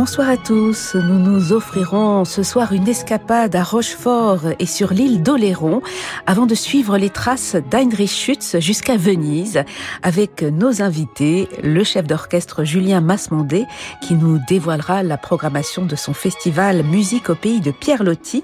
Bonsoir 0.00 0.30
à 0.30 0.38
tous. 0.38 0.94
Nous 0.94 1.18
nous 1.18 1.52
offrirons 1.52 2.24
ce 2.24 2.42
soir 2.42 2.72
une 2.72 2.88
escapade 2.88 3.54
à 3.54 3.62
Rochefort 3.62 4.40
et 4.58 4.64
sur 4.64 4.94
l'île 4.94 5.22
d'Oléron 5.22 5.82
avant 6.24 6.46
de 6.46 6.54
suivre 6.54 6.96
les 6.96 7.10
traces 7.10 7.54
d'Heinrich 7.70 8.08
Schütz 8.08 8.58
jusqu'à 8.60 8.96
Venise 8.96 9.62
avec 10.02 10.40
nos 10.40 10.80
invités, 10.80 11.50
le 11.62 11.84
chef 11.84 12.06
d'orchestre 12.06 12.64
Julien 12.64 13.02
Masmondé 13.02 13.66
qui 14.00 14.14
nous 14.14 14.40
dévoilera 14.48 15.02
la 15.02 15.18
programmation 15.18 15.84
de 15.84 15.96
son 15.96 16.14
festival 16.14 16.82
Musique 16.82 17.28
au 17.28 17.34
pays 17.34 17.60
de 17.60 17.70
Pierre 17.70 18.02
Loti 18.02 18.42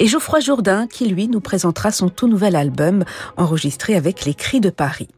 et 0.00 0.06
Geoffroy 0.06 0.40
Jourdain 0.40 0.86
qui 0.86 1.04
lui 1.08 1.28
nous 1.28 1.40
présentera 1.40 1.90
son 1.90 2.08
tout 2.08 2.26
nouvel 2.26 2.56
album 2.56 3.04
enregistré 3.36 3.96
avec 3.96 4.24
les 4.24 4.32
Cris 4.32 4.60
de 4.60 4.70
Paris. 4.70 5.08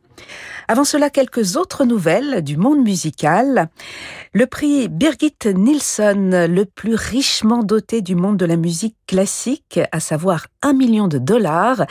Avant 0.70 0.84
cela, 0.84 1.08
quelques 1.08 1.56
autres 1.56 1.86
nouvelles 1.86 2.42
du 2.42 2.58
monde 2.58 2.84
musical. 2.84 3.70
Le 4.34 4.44
prix 4.44 4.88
Birgit 4.88 5.32
Nilsson, 5.46 6.46
le 6.46 6.64
plus 6.66 6.94
richement 6.94 7.62
doté 7.62 8.02
du 8.02 8.14
monde 8.14 8.36
de 8.36 8.44
la 8.44 8.56
musique 8.56 8.94
classique, 9.06 9.80
à 9.92 9.98
savoir 9.98 10.48
un 10.60 10.74
million 10.74 11.08
de 11.08 11.16
dollars, 11.16 11.86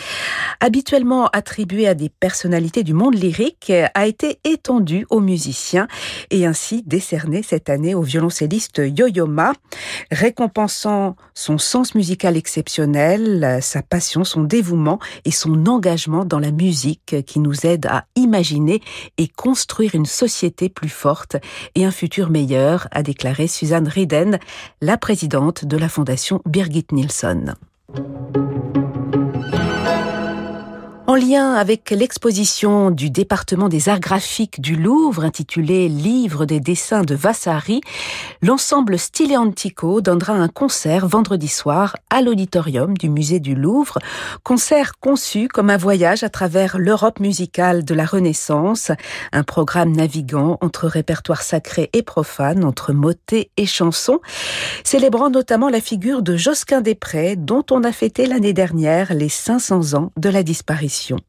habituellement 0.59 1.25
attribué 1.33 1.87
à 1.87 1.95
des 1.95 2.09
personnalités 2.09 2.83
du 2.83 2.93
monde 2.93 3.15
lyrique, 3.15 3.73
a 3.95 4.05
été 4.05 4.37
étendu 4.43 5.07
aux 5.09 5.21
musiciens 5.21 5.87
et 6.29 6.45
ainsi 6.45 6.83
décerné 6.85 7.41
cette 7.41 7.71
année 7.71 7.95
au 7.95 8.03
violoncelliste 8.03 8.79
Yo-Yo 8.85 9.25
Ma, 9.25 9.53
récompensant 10.11 11.15
son 11.33 11.57
sens 11.57 11.95
musical 11.95 12.37
exceptionnel, 12.37 13.57
sa 13.61 13.81
passion, 13.81 14.23
son 14.23 14.43
dévouement 14.43 14.99
et 15.25 15.31
son 15.31 15.65
engagement 15.65 16.25
dans 16.25 16.39
la 16.39 16.51
musique 16.51 17.15
qui 17.25 17.39
nous 17.39 17.65
aide 17.65 17.87
à 17.87 18.05
imaginer 18.15 18.66
et 19.17 19.27
construire 19.27 19.95
une 19.95 20.05
société 20.05 20.69
plus 20.69 20.89
forte 20.89 21.37
et 21.75 21.85
un 21.85 21.91
futur 21.91 22.29
meilleur, 22.29 22.87
a 22.91 23.03
déclaré 23.03 23.47
Suzanne 23.47 23.87
Riden, 23.87 24.39
la 24.81 24.97
présidente 24.97 25.65
de 25.65 25.77
la 25.77 25.89
fondation 25.89 26.41
Birgit 26.45 26.87
Nilsson. 26.91 27.55
En 31.09 31.15
lien 31.15 31.53
avec 31.53 31.89
l'exposition 31.91 32.91
du 32.91 33.09
département 33.09 33.69
des 33.69 33.87
arts 33.87 34.01
graphiques 34.01 34.59
du 34.59 34.75
Louvre 34.75 35.23
intitulée 35.23 35.87
Livre 35.87 36.43
des 36.43 36.59
dessins 36.59 37.03
de 37.03 37.15
Vasari, 37.15 37.79
l'ensemble 38.41 38.99
Stile 38.99 39.37
Antico 39.37 40.01
donnera 40.01 40.33
un 40.33 40.49
concert 40.49 41.07
vendredi 41.07 41.47
soir 41.47 41.95
à 42.09 42.21
l'auditorium 42.21 42.97
du 42.97 43.07
musée 43.07 43.39
du 43.39 43.55
Louvre, 43.55 43.99
concert 44.43 44.99
conçu 44.99 45.47
comme 45.47 45.69
un 45.69 45.77
voyage 45.77 46.23
à 46.23 46.29
travers 46.29 46.77
l'Europe 46.77 47.21
musicale 47.21 47.85
de 47.85 47.93
la 47.93 48.05
Renaissance, 48.05 48.91
un 49.31 49.43
programme 49.43 49.93
naviguant 49.93 50.57
entre 50.59 50.87
répertoire 50.87 51.41
sacré 51.41 51.89
et 51.93 52.03
profane, 52.03 52.65
entre 52.65 52.91
motets 52.91 53.49
et 53.55 53.65
chansons, 53.65 54.19
célébrant 54.83 55.29
notamment 55.29 55.69
la 55.69 55.79
figure 55.79 56.21
de 56.21 56.35
Josquin 56.35 56.81
des 56.81 56.95
Prés 56.95 57.37
dont 57.37 57.63
on 57.71 57.85
a 57.85 57.93
fêté 57.93 58.25
l'année 58.25 58.51
dernière 58.51 59.13
les 59.13 59.29
500 59.29 59.93
ans 59.93 60.11
de 60.17 60.27
la 60.27 60.43
disparition. 60.43 60.96
Création. 60.97 61.19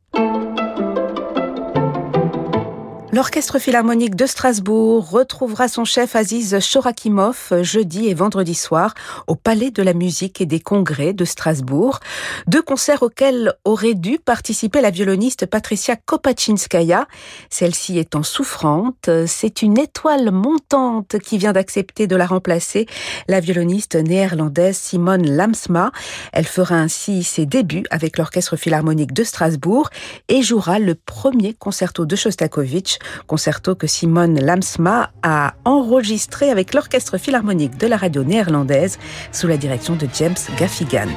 L'Orchestre 3.10 3.58
philharmonique 3.58 4.16
de 4.16 4.26
Strasbourg 4.26 5.08
retrouvera 5.10 5.66
son 5.68 5.86
chef 5.86 6.14
Aziz 6.14 6.60
Shorakimov 6.60 7.62
jeudi 7.62 8.06
et 8.08 8.12
vendredi 8.12 8.54
soir 8.54 8.92
au 9.26 9.34
Palais 9.34 9.70
de 9.70 9.82
la 9.82 9.94
musique 9.94 10.42
et 10.42 10.46
des 10.46 10.60
congrès 10.60 11.14
de 11.14 11.24
Strasbourg. 11.24 12.00
Deux 12.48 12.60
concerts 12.60 13.02
auxquels 13.02 13.54
aurait 13.64 13.94
dû 13.94 14.18
participer 14.18 14.82
la 14.82 14.90
violoniste 14.90 15.46
Patricia 15.46 15.96
Kopachinskaya. 15.96 17.08
Celle-ci 17.48 17.98
étant 17.98 18.22
souffrante, 18.22 19.08
c'est 19.26 19.62
une 19.62 19.78
étoile 19.78 20.30
montante 20.30 21.18
qui 21.18 21.38
vient 21.38 21.54
d'accepter 21.54 22.06
de 22.06 22.14
la 22.14 22.26
remplacer, 22.26 22.84
la 23.26 23.40
violoniste 23.40 23.94
néerlandaise 23.94 24.76
Simone 24.76 25.34
Lamsma. 25.34 25.92
Elle 26.34 26.46
fera 26.46 26.74
ainsi 26.74 27.22
ses 27.22 27.46
débuts 27.46 27.86
avec 27.90 28.18
l'Orchestre 28.18 28.56
philharmonique 28.56 29.14
de 29.14 29.24
Strasbourg 29.24 29.88
et 30.28 30.42
jouera 30.42 30.78
le 30.78 30.94
premier 30.94 31.54
concerto 31.54 32.04
de 32.04 32.14
Shostakovich 32.14 32.97
concerto 33.26 33.76
que 33.76 33.86
Simone 33.86 34.40
Lamsma 34.40 35.10
a 35.22 35.54
enregistré 35.64 36.50
avec 36.50 36.74
l'Orchestre 36.74 37.18
philharmonique 37.18 37.76
de 37.78 37.86
la 37.86 37.96
radio 37.96 38.24
néerlandaise 38.24 38.98
sous 39.32 39.46
la 39.46 39.56
direction 39.56 39.96
de 39.96 40.08
James 40.12 40.36
Gaffigan. 40.58 41.08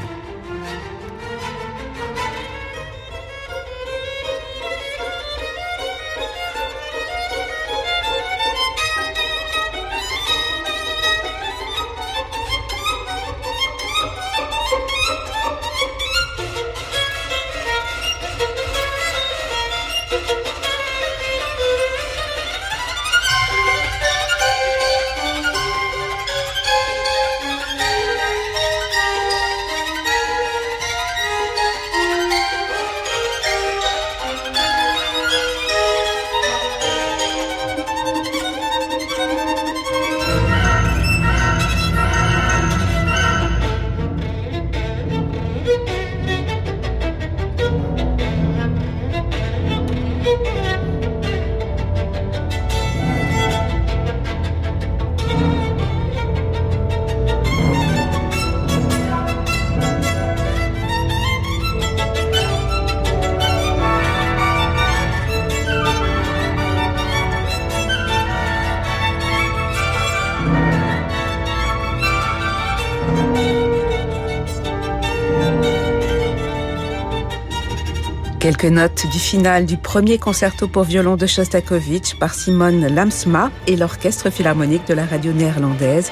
Quelques 78.42 78.66
notes 78.66 79.06
du 79.12 79.20
final 79.20 79.68
du 79.68 79.78
premier 79.78 80.18
concerto 80.18 80.68
pour 80.68 80.84
violon 80.84 81.16
de 81.16 81.28
Shostakovich 81.28 82.16
par 82.16 82.34
Simone 82.34 82.88
Lamsma 82.88 83.52
et 83.68 83.76
l'Orchestre 83.76 84.32
philharmonique 84.32 84.88
de 84.88 84.96
la 84.96 85.06
radio 85.06 85.32
néerlandaise, 85.32 86.12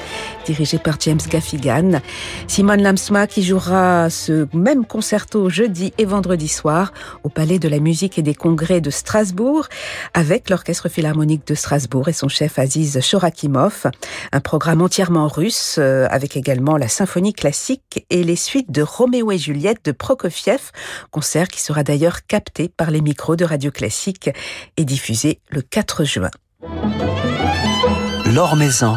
dirigé 0.50 0.78
par 0.78 0.96
James 0.98 1.20
Gaffigan. 1.28 2.00
Simone 2.48 2.82
Lamsma 2.82 3.28
qui 3.28 3.44
jouera 3.44 4.10
ce 4.10 4.48
même 4.52 4.84
concerto 4.84 5.48
jeudi 5.48 5.92
et 5.96 6.04
vendredi 6.04 6.48
soir 6.48 6.92
au 7.22 7.28
Palais 7.28 7.60
de 7.60 7.68
la 7.68 7.78
musique 7.78 8.18
et 8.18 8.22
des 8.22 8.34
congrès 8.34 8.80
de 8.80 8.90
Strasbourg 8.90 9.68
avec 10.12 10.50
l'Orchestre 10.50 10.88
philharmonique 10.88 11.46
de 11.46 11.54
Strasbourg 11.54 12.08
et 12.08 12.12
son 12.12 12.26
chef 12.26 12.58
Aziz 12.58 13.00
Shorakimov. 13.00 13.86
Un 14.32 14.40
programme 14.40 14.82
entièrement 14.82 15.28
russe 15.28 15.76
euh, 15.78 16.08
avec 16.10 16.36
également 16.36 16.76
la 16.76 16.88
symphonie 16.88 17.32
classique 17.32 18.04
et 18.10 18.24
les 18.24 18.34
suites 18.34 18.72
de 18.72 18.82
Roméo 18.82 19.30
et 19.30 19.38
Juliette 19.38 19.84
de 19.84 19.92
Prokofiev, 19.92 20.72
concert 21.12 21.46
qui 21.46 21.60
sera 21.60 21.84
d'ailleurs 21.84 22.26
capté 22.26 22.68
par 22.68 22.90
les 22.90 23.02
micros 23.02 23.36
de 23.36 23.44
Radio 23.44 23.70
Classique 23.70 24.30
et 24.76 24.84
diffusé 24.84 25.38
le 25.48 25.62
4 25.62 26.02
juin. 26.02 26.30
L'Or 28.34 28.56
Maison 28.56 28.96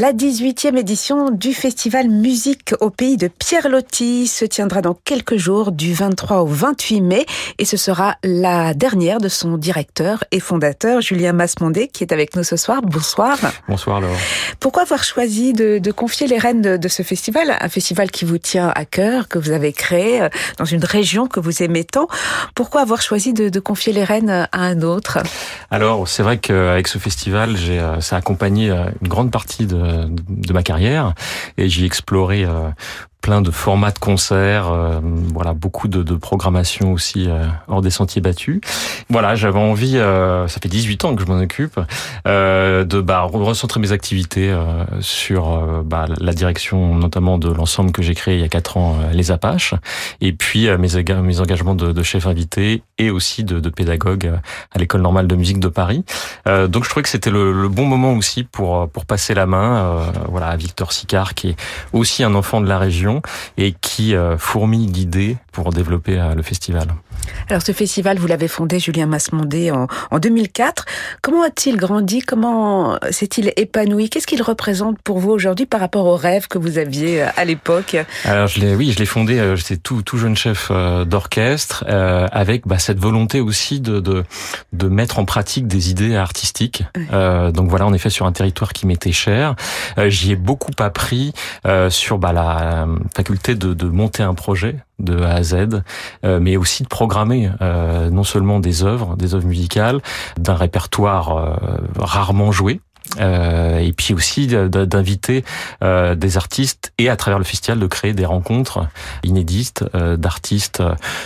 La 0.00 0.12
18e 0.12 0.76
édition 0.76 1.32
du 1.32 1.52
festival 1.52 2.08
Musique 2.08 2.72
au 2.78 2.88
pays 2.88 3.16
de 3.16 3.26
Pierre 3.26 3.68
Loti 3.68 4.28
se 4.28 4.44
tiendra 4.44 4.80
dans 4.80 4.94
quelques 4.94 5.38
jours 5.38 5.72
du 5.72 5.92
23 5.92 6.42
au 6.42 6.46
28 6.46 7.00
mai 7.00 7.26
et 7.58 7.64
ce 7.64 7.76
sera 7.76 8.14
la 8.22 8.74
dernière 8.74 9.18
de 9.18 9.26
son 9.26 9.56
directeur 9.56 10.22
et 10.30 10.38
fondateur 10.38 11.00
Julien 11.00 11.32
Masmondé 11.32 11.88
qui 11.88 12.04
est 12.04 12.12
avec 12.12 12.36
nous 12.36 12.44
ce 12.44 12.56
soir. 12.56 12.80
Bonsoir. 12.82 13.38
Bonsoir 13.68 14.00
Laure. 14.00 14.14
Pourquoi 14.60 14.82
avoir 14.82 15.02
choisi 15.02 15.52
de, 15.52 15.78
de 15.78 15.90
confier 15.90 16.28
les 16.28 16.38
rênes 16.38 16.62
de, 16.62 16.76
de, 16.76 16.86
ce 16.88 17.02
festival, 17.02 17.56
un 17.60 17.68
festival 17.68 18.12
qui 18.12 18.24
vous 18.24 18.38
tient 18.38 18.70
à 18.76 18.84
cœur, 18.84 19.26
que 19.26 19.40
vous 19.40 19.50
avez 19.50 19.72
créé 19.72 20.22
euh, 20.22 20.28
dans 20.58 20.64
une 20.64 20.84
région 20.84 21.26
que 21.26 21.40
vous 21.40 21.64
aimez 21.64 21.82
tant 21.82 22.06
Pourquoi 22.54 22.82
avoir 22.82 23.02
choisi 23.02 23.32
de, 23.32 23.48
de 23.48 23.58
confier 23.58 23.92
les 23.92 24.04
rênes 24.04 24.30
à 24.30 24.48
un 24.52 24.80
autre? 24.82 25.18
Alors 25.72 26.06
c'est 26.06 26.22
vrai 26.22 26.38
qu'avec 26.38 26.86
ce 26.86 26.98
festival, 26.98 27.56
j'ai 27.56 27.80
euh, 27.80 28.00
ça 28.00 28.14
a 28.14 28.20
accompagné 28.20 28.70
euh, 28.70 28.84
une 29.02 29.08
grande 29.08 29.32
partie 29.32 29.66
de 29.66 29.87
de 29.88 30.52
ma 30.52 30.62
carrière 30.62 31.14
et 31.56 31.68
j'y 31.68 31.84
explorais 31.84 32.44
plein 33.20 33.42
de 33.42 33.50
formats 33.50 33.90
de 33.90 33.98
concerts, 33.98 34.70
euh, 34.70 35.00
voilà 35.34 35.52
beaucoup 35.52 35.88
de, 35.88 36.02
de 36.02 36.14
programmation 36.14 36.92
aussi 36.92 37.28
euh, 37.28 37.46
hors 37.66 37.82
des 37.82 37.90
sentiers 37.90 38.22
battus. 38.22 38.60
Voilà, 39.10 39.34
j'avais 39.34 39.58
envie, 39.58 39.98
euh, 39.98 40.46
ça 40.48 40.60
fait 40.62 40.68
18 40.68 41.04
ans 41.04 41.14
que 41.16 41.22
je 41.22 41.26
m'en 41.26 41.38
occupe, 41.38 41.80
de 42.24 43.00
bah, 43.00 43.22
recentrer 43.22 43.80
mes 43.80 43.92
activités 43.92 44.54
sur 45.00 45.82
bah, 45.84 46.06
la 46.18 46.32
direction 46.32 46.94
notamment 46.94 47.38
de 47.38 47.50
l'ensemble 47.50 47.92
que 47.92 48.02
j'ai 48.02 48.14
créé 48.14 48.36
il 48.36 48.40
y 48.40 48.44
a 48.44 48.48
4 48.48 48.76
ans, 48.76 48.96
les 49.12 49.30
Apaches, 49.30 49.74
et 50.20 50.32
puis 50.32 50.68
mes, 50.78 50.88
mes 51.22 51.40
engagements 51.40 51.74
de, 51.74 51.92
de, 51.92 52.02
chef 52.02 52.26
invité 52.26 52.82
et 52.98 53.10
aussi 53.10 53.44
de, 53.44 53.60
de 53.60 53.68
pédagogue 53.68 54.32
à 54.72 54.78
l'école 54.78 55.02
normale 55.02 55.26
de 55.26 55.36
musique 55.36 55.60
de 55.60 55.68
Paris. 55.68 56.04
donc 56.46 56.84
je 56.84 56.88
trouvais 56.88 57.02
que 57.02 57.08
c'était 57.08 57.30
le, 57.30 57.52
le, 57.52 57.68
bon 57.68 57.86
moment 57.86 58.12
aussi 58.12 58.44
pour 58.44 58.88
pour 58.88 59.06
passer 59.06 59.34
la 59.34 59.46
main, 59.46 60.02
voilà, 60.28 60.48
à 60.48 60.56
Victor 60.56 60.92
Sicard 60.92 61.34
qui 61.34 61.50
est 61.50 61.56
aussi 61.92 62.22
un 62.24 62.34
enfant 62.34 62.60
de 62.60 62.68
la 62.68 62.78
région 62.78 63.07
et 63.56 63.74
qui 63.80 64.14
euh, 64.14 64.38
fourmille 64.38 64.86
d'idées 64.86 65.36
pour 65.62 65.72
développer 65.72 66.18
euh, 66.18 66.34
le 66.34 66.42
festival. 66.42 66.86
Alors 67.48 67.62
ce 67.62 67.72
festival, 67.72 68.16
vous 68.18 68.28
l'avez 68.28 68.46
fondé, 68.46 68.78
Julien 68.78 69.06
Masmondé, 69.06 69.72
en, 69.72 69.88
en 70.12 70.18
2004. 70.20 70.84
Comment 71.20 71.42
a-t-il 71.42 71.76
grandi? 71.76 72.20
Comment 72.20 72.96
s'est-il 73.10 73.52
épanoui? 73.56 74.08
Qu'est-ce 74.08 74.28
qu'il 74.28 74.42
représente 74.42 75.02
pour 75.02 75.18
vous 75.18 75.30
aujourd'hui 75.30 75.66
par 75.66 75.80
rapport 75.80 76.06
aux 76.06 76.16
rêves 76.16 76.46
que 76.46 76.58
vous 76.58 76.78
aviez 76.78 77.22
euh, 77.22 77.26
à 77.36 77.44
l'époque? 77.44 77.96
Alors 78.24 78.46
je 78.46 78.60
l'ai, 78.60 78.76
oui, 78.76 78.92
je 78.92 79.00
l'ai 79.00 79.06
fondé. 79.06 79.54
J'étais 79.56 79.76
tout, 79.76 80.02
tout 80.02 80.16
jeune 80.16 80.36
chef 80.36 80.70
d'orchestre, 81.06 81.84
euh, 81.88 82.28
avec 82.30 82.66
bah, 82.68 82.78
cette 82.78 83.00
volonté 83.00 83.40
aussi 83.40 83.80
de, 83.80 83.98
de, 83.98 84.24
de 84.72 84.88
mettre 84.88 85.18
en 85.18 85.24
pratique 85.24 85.66
des 85.66 85.90
idées 85.90 86.14
artistiques. 86.14 86.84
Euh, 87.12 87.50
donc 87.50 87.68
voilà, 87.68 87.86
en 87.86 87.92
effet, 87.94 88.10
sur 88.10 88.26
un 88.26 88.32
territoire 88.32 88.72
qui 88.72 88.86
m'était 88.86 89.12
cher, 89.12 89.56
j'y 90.06 90.32
ai 90.32 90.36
beaucoup 90.36 90.72
appris 90.78 91.32
sur 91.88 92.18
bah, 92.18 92.32
la 92.32 92.86
faculté 93.14 93.56
de, 93.56 93.74
de 93.74 93.86
monter 93.86 94.22
un 94.22 94.34
projet 94.34 94.76
de 94.98 95.22
A 95.22 95.34
à 95.34 95.42
Z, 95.42 95.82
euh, 96.24 96.40
mais 96.40 96.56
aussi 96.56 96.82
de 96.82 96.88
programmer 96.88 97.50
euh, 97.60 98.10
non 98.10 98.24
seulement 98.24 98.60
des 98.60 98.82
œuvres, 98.84 99.16
des 99.16 99.34
œuvres 99.34 99.46
musicales, 99.46 100.00
d'un 100.38 100.54
répertoire 100.54 101.36
euh, 101.36 101.56
rarement 101.98 102.52
joué, 102.52 102.80
euh, 103.20 103.78
et 103.78 103.92
puis 103.92 104.14
aussi 104.14 104.46
d'inviter 104.46 105.44
euh, 105.82 106.14
des 106.14 106.36
artistes 106.36 106.92
et 106.98 107.08
à 107.08 107.16
travers 107.16 107.38
le 107.38 107.44
festival 107.44 107.78
de 107.78 107.86
créer 107.86 108.12
des 108.12 108.26
rencontres 108.26 108.86
inédites 109.24 109.84
euh, 109.94 110.16
d'artistes, 110.16 110.82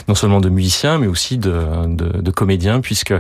non 0.09 0.15
seulement 0.15 0.41
de 0.41 0.49
musiciens 0.49 0.99
mais 0.99 1.07
aussi 1.07 1.39
de, 1.39 1.87
de, 1.87 2.21
de 2.21 2.31
comédiens, 2.31 2.81
puisque 2.81 3.15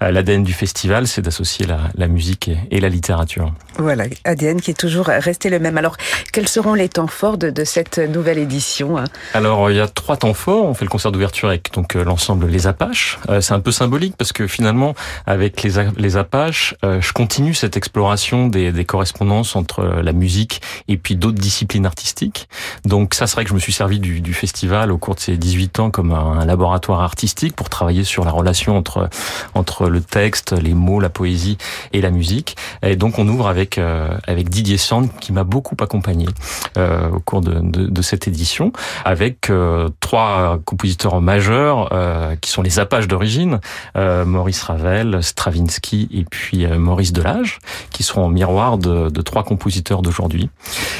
l'ADN 0.00 0.42
du 0.42 0.52
festival 0.52 1.06
c'est 1.06 1.22
d'associer 1.22 1.66
la, 1.66 1.78
la, 1.96 2.08
musique 2.08 2.50
et, 2.70 2.80
la 2.80 2.88
littérature. 2.88 3.52
Voilà, 3.78 4.04
ADN 4.24 4.60
qui 4.60 4.70
est 4.70 4.78
toujours 4.78 5.06
resté 5.06 5.50
le 5.50 5.58
même. 5.58 5.76
Alors, 5.76 5.96
quels 6.32 6.48
seront 6.48 6.74
les 6.74 6.88
temps 6.88 7.06
forts 7.06 7.38
de, 7.38 7.50
de 7.50 7.64
cette 7.64 7.98
nouvelle 7.98 8.38
édition 8.38 8.96
hein? 8.98 9.04
Alors, 9.34 9.70
il 9.70 9.76
y 9.76 9.80
a 9.80 9.88
trois 9.88 10.16
temps 10.16 10.34
forts. 10.34 10.64
On 10.64 10.74
fait 10.74 10.84
le 10.84 10.90
concert 10.90 11.12
d'ouverture 11.12 11.48
avec 11.48 11.72
donc 11.72 11.94
l'ensemble 11.94 12.46
Les 12.46 12.66
Apaches. 12.66 13.18
c'est 13.40 13.54
un 13.54 13.60
peu 13.60 13.72
symbolique 13.72 14.14
parce 14.16 14.32
que 14.32 14.46
finalement, 14.46 14.94
avec 15.26 15.62
les, 15.62 15.72
les 15.96 16.16
Apaches, 16.16 16.74
je 16.82 17.12
continue 17.12 17.54
cette 17.54 17.76
exploration 17.76 18.05
des, 18.50 18.72
des, 18.72 18.84
correspondances 18.84 19.56
entre 19.56 19.84
la 19.84 20.12
musique 20.12 20.60
et 20.88 20.96
puis 20.96 21.16
d'autres 21.16 21.38
disciplines 21.38 21.86
artistiques. 21.86 22.48
Donc 22.84 23.14
ça, 23.14 23.26
c'est 23.26 23.34
vrai 23.34 23.44
que 23.44 23.50
je 23.50 23.54
me 23.54 23.58
suis 23.58 23.72
servi 23.72 23.98
du, 23.98 24.20
du, 24.20 24.34
festival 24.34 24.92
au 24.92 24.98
cours 24.98 25.14
de 25.14 25.20
ces 25.20 25.36
18 25.36 25.80
ans 25.80 25.90
comme 25.90 26.12
un, 26.12 26.44
laboratoire 26.44 27.00
artistique 27.00 27.56
pour 27.56 27.68
travailler 27.68 28.04
sur 28.04 28.24
la 28.24 28.30
relation 28.30 28.76
entre 28.76 29.08
entre 29.54 29.88
le 29.88 30.00
texte, 30.00 30.52
les 30.52 30.74
mots, 30.74 31.00
la 31.00 31.08
poésie 31.08 31.58
et 31.92 32.00
la 32.00 32.10
musique. 32.10 32.56
Et 32.82 32.96
donc 32.96 33.18
on 33.18 33.26
ouvre 33.28 33.48
avec 33.48 33.78
euh, 33.78 34.16
avec 34.26 34.48
Didier 34.48 34.78
Sand 34.78 35.08
qui 35.20 35.32
m'a 35.32 35.44
beaucoup 35.44 35.76
accompagné 35.80 36.26
euh, 36.76 37.10
au 37.10 37.20
cours 37.20 37.40
de, 37.40 37.54
de, 37.60 37.86
de, 37.86 38.02
cette 38.02 38.28
édition, 38.28 38.72
avec 39.04 39.50
euh, 39.50 39.88
trois 40.00 40.58
compositeurs 40.64 41.20
majeurs 41.20 41.88
euh, 41.92 42.36
qui 42.36 42.50
sont 42.50 42.62
les 42.62 42.78
Apaches 42.78 43.08
d'origine, 43.08 43.60
euh, 43.96 44.24
Maurice 44.24 44.62
Ravel, 44.62 45.22
Stravinsky 45.22 46.08
et 46.12 46.24
puis 46.24 46.66
Maurice 46.66 47.12
Delage, 47.12 47.58
qui 47.96 48.02
seront 48.02 48.26
en 48.26 48.28
miroir 48.28 48.76
de, 48.76 49.08
trois 49.22 49.42
compositeurs 49.42 50.02
d'aujourd'hui. 50.02 50.50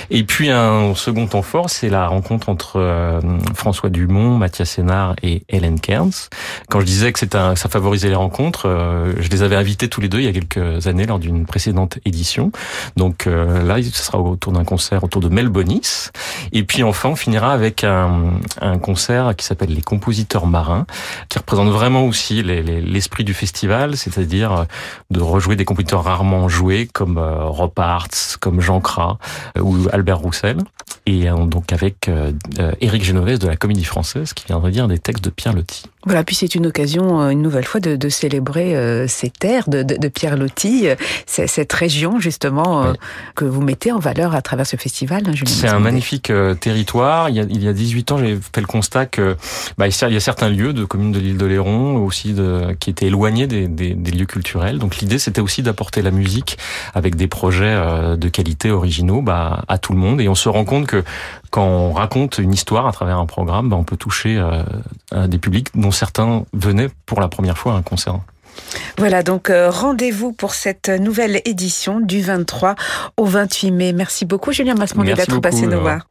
Et 0.08 0.24
puis 0.24 0.48
un 0.48 0.94
second 0.94 1.26
temps 1.26 1.42
fort, 1.42 1.68
c'est 1.68 1.90
la 1.90 2.08
rencontre 2.08 2.48
entre 2.48 2.76
euh, 2.76 3.20
François 3.54 3.90
Dumont, 3.90 4.38
Mathias 4.38 4.70
Sénard 4.70 5.14
et 5.22 5.42
Hélène 5.50 5.78
Kearns. 5.78 6.30
Quand 6.70 6.80
je 6.80 6.86
disais 6.86 7.12
que 7.12 7.18
c'était 7.18 7.36
ça 7.54 7.68
favorisait 7.68 8.08
les 8.08 8.14
rencontres, 8.14 8.66
euh, 8.66 9.12
je 9.18 9.28
les 9.28 9.42
avais 9.42 9.56
invités 9.56 9.88
tous 9.88 10.00
les 10.00 10.08
deux 10.08 10.20
il 10.20 10.24
y 10.24 10.28
a 10.28 10.32
quelques 10.32 10.86
années 10.86 11.04
lors 11.04 11.18
d'une 11.18 11.44
précédente 11.44 11.98
édition. 12.06 12.50
Donc 12.96 13.26
euh, 13.26 13.62
là, 13.62 13.76
ce 13.82 14.02
sera 14.02 14.18
autour 14.18 14.52
d'un 14.52 14.64
concert 14.64 15.04
autour 15.04 15.20
de 15.20 15.28
Mel 15.28 15.50
Bonis. 15.50 16.08
Et 16.52 16.62
puis 16.62 16.82
enfin, 16.82 17.10
on 17.10 17.16
finira 17.16 17.52
avec 17.52 17.84
un, 17.84 18.40
un 18.62 18.78
concert 18.78 19.36
qui 19.36 19.44
s'appelle 19.44 19.74
Les 19.74 19.82
Compositeurs 19.82 20.46
Marins, 20.46 20.86
qui 21.28 21.38
représente 21.38 21.68
vraiment 21.68 22.06
aussi 22.06 22.42
l'esprit 22.42 23.24
du 23.24 23.34
festival, 23.34 23.98
c'est-à-dire 23.98 24.64
de 25.10 25.20
rejouer 25.20 25.56
des 25.56 25.66
compositeurs 25.66 26.04
rarement 26.04 26.48
joués 26.48 26.85
comme 26.92 27.18
euh, 27.18 27.44
Rob 27.44 27.72
comme 28.40 28.60
Jean 28.60 28.80
Cras 28.80 29.18
euh, 29.56 29.60
ou 29.60 29.88
Albert 29.92 30.18
Roussel, 30.18 30.58
et 31.06 31.28
euh, 31.28 31.46
donc 31.46 31.72
avec 31.72 32.10
Éric 32.80 33.04
Genovès 33.04 33.38
de 33.38 33.46
la 33.46 33.56
Comédie 33.56 33.84
Française 33.84 34.32
qui 34.32 34.46
viendrait 34.46 34.70
dire 34.70 34.88
des 34.88 34.98
textes 34.98 35.24
de 35.24 35.30
Pierre 35.30 35.54
Loti. 35.54 35.84
Voilà, 36.06 36.24
puis 36.24 36.34
c'est 36.34 36.54
une 36.54 36.66
occasion, 36.66 37.28
une 37.28 37.42
nouvelle 37.42 37.64
fois, 37.64 37.80
de, 37.80 37.96
de 37.96 38.08
célébrer 38.08 39.06
ces 39.08 39.30
terres 39.30 39.68
de, 39.68 39.82
de, 39.82 39.96
de 39.96 40.08
Pierre 40.08 40.36
Loti, 40.36 40.86
cette 41.26 41.72
région 41.72 42.20
justement 42.20 42.92
que 43.34 43.44
vous 43.44 43.60
mettez 43.60 43.92
en 43.92 43.98
valeur 43.98 44.34
à 44.34 44.42
travers 44.42 44.66
ce 44.66 44.76
festival. 44.76 45.24
Hein, 45.26 45.32
c'est 45.46 45.68
un 45.68 45.78
magnifique 45.78 46.32
territoire. 46.60 47.28
Il 47.28 47.36
y, 47.36 47.40
a, 47.40 47.44
il 47.44 47.62
y 47.62 47.68
a 47.68 47.72
18 47.72 48.12
ans, 48.12 48.18
j'ai 48.18 48.38
fait 48.54 48.60
le 48.60 48.66
constat 48.66 49.06
que 49.06 49.36
bah, 49.78 49.86
il 49.88 50.12
y 50.12 50.16
a 50.16 50.20
certains 50.20 50.48
lieux 50.48 50.72
de 50.72 50.84
communes 50.84 51.12
de 51.12 51.18
l'île 51.18 51.36
d'Oléron 51.36 51.96
aussi 51.96 52.32
de, 52.32 52.74
qui 52.78 52.90
étaient 52.90 53.06
éloignés 53.06 53.46
des, 53.46 53.68
des, 53.68 53.94
des 53.94 54.10
lieux 54.10 54.26
culturels. 54.26 54.78
Donc 54.78 54.98
l'idée, 54.98 55.18
c'était 55.18 55.40
aussi 55.40 55.62
d'apporter 55.62 56.02
la 56.02 56.10
musique 56.10 56.58
avec 56.94 57.16
des 57.16 57.26
projets 57.26 57.64
euh, 57.66 58.16
de 58.16 58.28
qualité 58.28 58.70
originaux 58.70 59.22
bah, 59.22 59.64
à 59.68 59.78
tout 59.78 59.92
le 59.92 59.98
monde. 59.98 60.20
Et 60.20 60.28
on 60.28 60.34
se 60.34 60.48
rend 60.48 60.64
compte 60.64 60.86
que 60.86 61.02
quand 61.50 61.64
on 61.64 61.92
raconte 61.92 62.38
une 62.38 62.52
histoire 62.52 62.86
à 62.86 62.92
travers 62.92 63.18
un 63.18 63.26
programme, 63.26 63.68
bah, 63.68 63.76
on 63.76 63.84
peut 63.84 63.96
toucher 63.96 64.36
euh, 64.38 65.26
des 65.26 65.38
publics 65.38 65.68
dont 65.74 65.90
certains 65.90 66.44
venaient 66.52 66.88
pour 67.06 67.20
la 67.20 67.28
première 67.28 67.58
fois 67.58 67.74
à 67.74 67.76
un 67.76 67.82
concert. 67.82 68.20
Voilà, 68.98 69.22
donc 69.22 69.50
euh, 69.50 69.70
rendez-vous 69.70 70.32
pour 70.32 70.54
cette 70.54 70.88
nouvelle 70.88 71.40
édition 71.44 72.00
du 72.00 72.22
23 72.22 72.74
au 73.16 73.24
28 73.24 73.70
mai. 73.70 73.92
Merci 73.92 74.24
beaucoup 74.24 74.52
Julien 74.52 74.74
Masmondi 74.74 75.12
d'être 75.14 75.40
passé 75.40 75.66
nous 75.66 75.80
voir. 75.80 76.06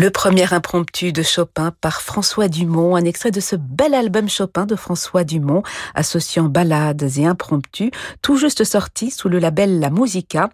Le 0.00 0.10
premier 0.10 0.54
impromptu 0.54 1.12
de 1.12 1.24
Chopin 1.24 1.72
par 1.80 2.02
François 2.02 2.46
Dumont, 2.46 2.94
un 2.94 3.04
extrait 3.04 3.32
de 3.32 3.40
ce 3.40 3.56
bel 3.56 3.94
album 3.94 4.28
Chopin 4.28 4.64
de 4.64 4.76
François 4.76 5.24
Dumont, 5.24 5.64
associant 5.96 6.44
ballades 6.44 7.10
et 7.16 7.26
impromptus, 7.26 7.90
tout 8.22 8.36
juste 8.36 8.62
sorti 8.62 9.10
sous 9.10 9.28
le 9.28 9.40
label 9.40 9.80
La 9.80 9.90
Musica. 9.90 10.50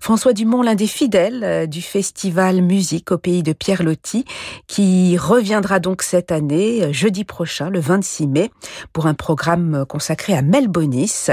François 0.00 0.32
Dumont, 0.32 0.62
l'un 0.62 0.74
des 0.74 0.88
fidèles 0.88 1.44
euh, 1.44 1.66
du 1.66 1.80
festival 1.80 2.60
musique 2.60 3.12
au 3.12 3.18
pays 3.18 3.44
de 3.44 3.52
Pierre 3.52 3.84
Loti, 3.84 4.24
qui 4.66 5.16
reviendra 5.16 5.78
donc 5.78 6.02
cette 6.02 6.32
année, 6.32 6.82
euh, 6.82 6.92
jeudi 6.92 7.22
prochain, 7.22 7.70
le 7.70 7.78
26 7.78 8.26
mai, 8.26 8.50
pour 8.92 9.06
un 9.06 9.14
programme 9.14 9.84
consacré 9.88 10.34
à 10.34 10.42
Melbonis, 10.42 11.28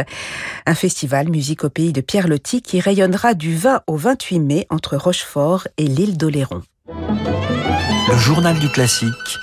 un 0.67 0.75
festival 0.75 1.29
musique 1.29 1.63
au 1.63 1.72
pays 1.72 1.93
de 1.93 2.01
Pierre 2.01 2.27
Loti 2.27 2.62
qui 2.62 2.79
rayonnera 2.79 3.34
du 3.34 3.55
20 3.55 3.81
au 3.88 3.95
28 3.95 4.39
mai 4.39 4.67
entre 4.69 4.98
Rochefort 4.98 5.67
et 5.79 5.88
l'île 5.88 6.15
d'Oléron. 6.15 6.62
Le 8.07 8.17
journal 8.17 8.59
du 8.59 8.69
classique 8.69 9.39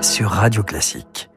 sur 0.00 0.30
Radio 0.30 0.64
Classique. 0.64 1.28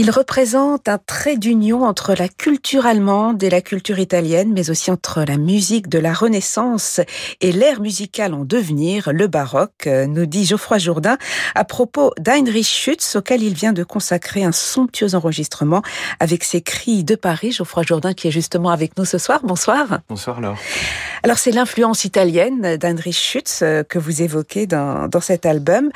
Il 0.00 0.12
représente 0.12 0.88
un 0.88 0.98
trait 0.98 1.36
d'union 1.36 1.82
entre 1.82 2.14
la 2.14 2.28
culture 2.28 2.86
allemande 2.86 3.42
et 3.42 3.50
la 3.50 3.60
culture 3.60 3.98
italienne, 3.98 4.52
mais 4.52 4.70
aussi 4.70 4.92
entre 4.92 5.24
la 5.24 5.36
musique 5.36 5.88
de 5.88 5.98
la 5.98 6.12
Renaissance 6.12 7.00
et 7.40 7.50
l'ère 7.50 7.80
musicale 7.80 8.32
en 8.32 8.44
devenir, 8.44 9.10
le 9.12 9.26
baroque, 9.26 9.86
nous 9.86 10.24
dit 10.26 10.44
Geoffroy 10.44 10.78
Jourdain 10.78 11.18
à 11.56 11.64
propos 11.64 12.12
d'Heinrich 12.16 12.68
Schütz, 12.68 13.16
auquel 13.16 13.42
il 13.42 13.54
vient 13.54 13.72
de 13.72 13.82
consacrer 13.82 14.44
un 14.44 14.52
somptueux 14.52 15.16
enregistrement 15.16 15.82
avec 16.20 16.44
ses 16.44 16.60
cris 16.60 17.02
de 17.02 17.16
Paris. 17.16 17.50
Geoffroy 17.50 17.82
Jourdain 17.82 18.14
qui 18.14 18.28
est 18.28 18.30
justement 18.30 18.70
avec 18.70 18.96
nous 18.98 19.04
ce 19.04 19.18
soir. 19.18 19.40
Bonsoir. 19.42 19.98
Bonsoir 20.08 20.40
Laure. 20.40 20.58
Alors 21.24 21.38
c'est 21.38 21.50
l'influence 21.50 22.04
italienne 22.04 22.76
d'Heinrich 22.76 23.16
Schütz 23.16 23.64
que 23.88 23.98
vous 23.98 24.22
évoquez 24.22 24.68
dans, 24.68 25.08
dans 25.08 25.20
cet 25.20 25.44
album. 25.44 25.90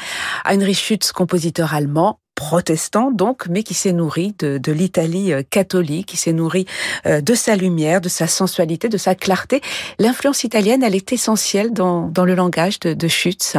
Heinrich 0.45 0.79
Schütz, 0.79 1.13
compositeur 1.13 1.73
allemand, 1.73 2.19
protestant 2.43 3.13
donc, 3.13 3.47
mais 3.49 3.63
qui 3.63 3.73
s'est 3.73 3.93
nourri 3.93 4.35
de, 4.41 4.73
l'Italie 4.73 5.33
euh, 5.33 5.43
catholique, 5.49 6.07
qui 6.07 6.17
s'est 6.17 6.33
nourri 6.33 6.67
euh, 7.07 7.21
de 7.21 7.35
sa 7.35 7.55
lumière, 7.55 8.01
de 8.01 8.09
sa 8.09 8.27
sensualité, 8.27 8.89
de 8.89 8.99
sa 8.99 9.15
clarté. 9.15 9.61
L'influence 10.01 10.43
italienne, 10.43 10.83
elle 10.83 10.97
est 10.97 11.13
essentielle 11.13 11.73
dans, 11.73 12.09
dans 12.09 12.25
le 12.25 12.35
langage 12.35 12.81
de, 12.81 12.95
de 12.95 13.07
Schütz. 13.07 13.57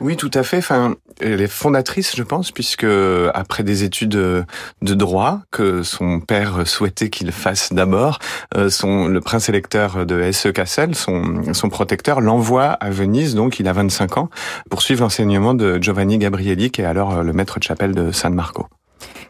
Oui, 0.00 0.16
tout 0.16 0.32
à 0.34 0.42
fait. 0.42 0.58
Enfin, 0.58 0.96
elle 1.20 1.40
est 1.40 1.48
fondatrice, 1.48 2.14
je 2.16 2.22
pense, 2.22 2.50
puisque 2.50 2.86
après 3.34 3.62
des 3.62 3.84
études 3.84 4.10
de 4.10 4.94
droit 4.94 5.40
que 5.50 5.82
son 5.82 6.20
père 6.20 6.66
souhaitait 6.66 7.10
qu'il 7.10 7.32
fasse 7.32 7.72
d'abord, 7.72 8.18
euh, 8.56 8.70
son 8.70 9.08
le 9.08 9.20
prince 9.20 9.48
électeur 9.48 10.06
de 10.06 10.20
Hesse 10.20 10.48
Kassel, 10.54 10.94
son, 10.94 11.52
son 11.52 11.68
protecteur, 11.68 12.20
l'envoie 12.20 12.66
à 12.66 12.90
Venise, 12.90 13.34
donc 13.34 13.60
il 13.60 13.68
a 13.68 13.72
25 13.72 14.18
ans, 14.18 14.30
pour 14.70 14.82
suivre 14.82 15.02
l'enseignement 15.02 15.54
de 15.54 15.80
Giovanni 15.80 16.18
Gabrielli, 16.18 16.70
qui 16.70 16.82
est 16.82 16.86
alors 16.86 17.22
le 17.22 17.32
maître 17.32 17.58
de 17.58 17.64
chapelle 17.64 17.94
de 17.94 18.12
San 18.12 18.34
Marco. 18.34 18.66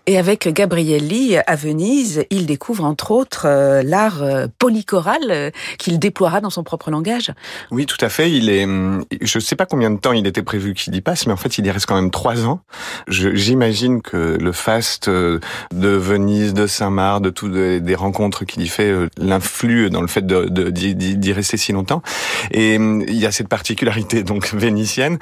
Et 0.06 0.18
avec 0.18 0.46
Gabrielli 0.48 1.38
à 1.38 1.56
Venise, 1.56 2.26
il 2.28 2.44
découvre 2.44 2.84
entre 2.84 3.10
autres 3.10 3.46
euh, 3.46 3.82
l'art 3.82 4.22
euh, 4.22 4.46
polychoral 4.58 5.22
euh, 5.30 5.50
qu'il 5.78 5.98
déploiera 5.98 6.42
dans 6.42 6.50
son 6.50 6.62
propre 6.62 6.90
langage. 6.90 7.32
Oui, 7.70 7.86
tout 7.86 7.96
à 8.02 8.10
fait. 8.10 8.30
Il 8.30 8.50
est, 8.50 8.64
hum, 8.64 9.06
je 9.22 9.38
ne 9.38 9.42
sais 9.42 9.56
pas 9.56 9.64
combien 9.64 9.90
de 9.90 9.98
temps 9.98 10.12
il 10.12 10.26
était 10.26 10.42
prévu 10.42 10.74
qu'il 10.74 10.94
y 10.94 11.00
passe, 11.00 11.26
mais 11.26 11.32
en 11.32 11.38
fait, 11.38 11.56
il 11.56 11.64
y 11.64 11.70
reste 11.70 11.86
quand 11.86 11.94
même 11.94 12.10
trois 12.10 12.44
ans. 12.44 12.60
J'imagine 13.08 14.02
que 14.02 14.36
le 14.38 14.52
faste 14.52 15.08
de 15.08 15.40
Venise, 15.72 16.52
de 16.52 16.66
Saint-Marc, 16.66 17.22
de 17.22 17.30
toutes 17.30 17.54
des 17.54 17.94
rencontres 17.94 18.44
qu'il 18.44 18.62
y 18.62 18.68
fait, 18.68 18.92
l'influe 19.16 19.88
dans 19.88 20.02
le 20.02 20.06
fait 20.06 20.26
d'y 20.26 20.94
de, 21.16 21.32
rester 21.32 21.56
si 21.56 21.72
longtemps. 21.72 22.02
Et 22.50 22.76
hum, 22.76 23.02
il 23.08 23.16
y 23.16 23.24
a 23.24 23.32
cette 23.32 23.48
particularité 23.48 24.22
donc 24.22 24.52
vénitienne 24.52 25.18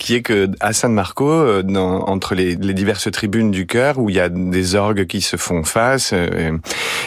qui 0.00 0.16
est 0.16 0.22
que 0.22 0.50
à 0.58 0.72
San 0.72 0.92
Marco, 0.92 1.30
entre 1.78 2.34
les, 2.34 2.56
les 2.56 2.74
diverses 2.74 3.10
tribunes 3.12 3.52
du 3.52 3.66
chœur, 3.66 3.93
où 3.98 4.10
il 4.10 4.16
y 4.16 4.20
a 4.20 4.28
des 4.28 4.74
orgues 4.74 5.06
qui 5.06 5.20
se 5.20 5.36
font 5.36 5.64
face 5.64 6.12
euh, 6.12 6.56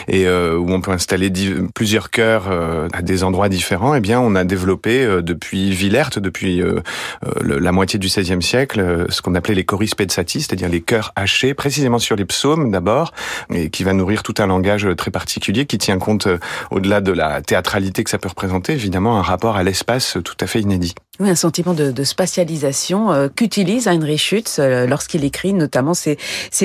et, 0.08 0.26
euh, 0.26 0.56
où 0.56 0.70
on 0.70 0.80
peut 0.80 0.90
installer 0.90 1.30
plusieurs 1.74 2.10
chœurs 2.10 2.46
euh, 2.50 2.88
à 2.92 3.02
des 3.02 3.24
endroits 3.24 3.48
différents. 3.48 3.94
Eh 3.94 4.00
bien, 4.00 4.20
on 4.20 4.34
a 4.34 4.44
développé 4.44 5.06
depuis 5.22 5.70
Villers, 5.70 6.18
depuis 6.18 6.62
la 7.42 7.72
moitié 7.72 7.98
du 7.98 8.08
XVIe 8.08 8.42
siècle, 8.42 9.06
ce 9.08 9.22
qu'on 9.22 9.34
appelait 9.34 9.54
les 9.54 9.64
choris 9.64 9.94
pezzati, 9.94 10.40
c'est-à-dire 10.40 10.68
les 10.68 10.80
chœurs 10.80 11.12
hachés, 11.16 11.54
précisément 11.54 11.98
sur 11.98 12.16
les 12.16 12.24
psaumes 12.24 12.70
d'abord, 12.70 13.12
et 13.52 13.70
qui 13.70 13.84
va 13.84 13.92
nourrir 13.92 14.22
tout 14.22 14.34
un 14.38 14.46
langage 14.46 14.88
très 14.96 15.10
particulier 15.10 15.66
qui 15.66 15.78
tient 15.78 15.98
compte, 15.98 16.28
au-delà 16.70 17.00
de 17.00 17.12
la 17.12 17.42
théâtralité 17.42 18.04
que 18.04 18.10
ça 18.10 18.18
peut 18.18 18.28
représenter, 18.28 18.72
évidemment 18.72 19.18
un 19.18 19.22
rapport 19.22 19.56
à 19.56 19.62
l'espace 19.62 20.18
tout 20.24 20.36
à 20.40 20.46
fait 20.46 20.60
inédit. 20.60 20.94
Oui, 21.20 21.28
un 21.28 21.34
sentiment 21.34 21.74
de, 21.74 21.90
de 21.90 22.04
spatialisation 22.04 23.10
euh, 23.10 23.28
qu'utilise 23.28 23.88
Heinrich 23.88 24.20
Schütz 24.20 24.60
euh, 24.60 24.86
lorsqu'il 24.86 25.24
écrit 25.24 25.52
notamment 25.52 25.92
ces, 25.92 26.16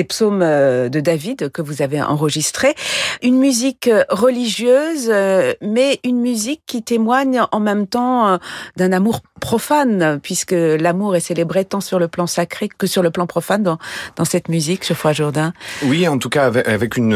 psaumes 0.04 0.42
euh, 0.42 0.88
de 0.88 1.00
David 1.00 1.50
que 1.50 1.60
vous 1.60 1.82
avez 1.82 2.00
enregistrés. 2.00 2.76
Une 3.20 3.38
musique 3.38 3.90
religieuse, 4.10 5.12
mais 5.60 5.98
une 6.04 6.20
musique 6.20 6.62
qui 6.66 6.84
témoigne 6.84 7.42
en 7.50 7.58
même 7.58 7.88
temps 7.88 8.38
d'un 8.76 8.92
amour 8.92 9.20
profane, 9.44 10.18
puisque 10.22 10.56
l'amour 10.56 11.16
est 11.16 11.20
célébré 11.20 11.66
tant 11.66 11.82
sur 11.82 11.98
le 11.98 12.08
plan 12.08 12.26
sacré 12.26 12.70
que 12.70 12.86
sur 12.86 13.02
le 13.02 13.10
plan 13.10 13.26
profane 13.26 13.62
dans, 13.62 13.78
dans 14.16 14.24
cette 14.24 14.48
musique, 14.48 14.86
Geoffroy 14.86 15.12
Jourdain. 15.12 15.52
Oui, 15.82 16.08
en 16.08 16.16
tout 16.16 16.30
cas 16.30 16.50
avec 16.64 16.96
une, 16.96 17.14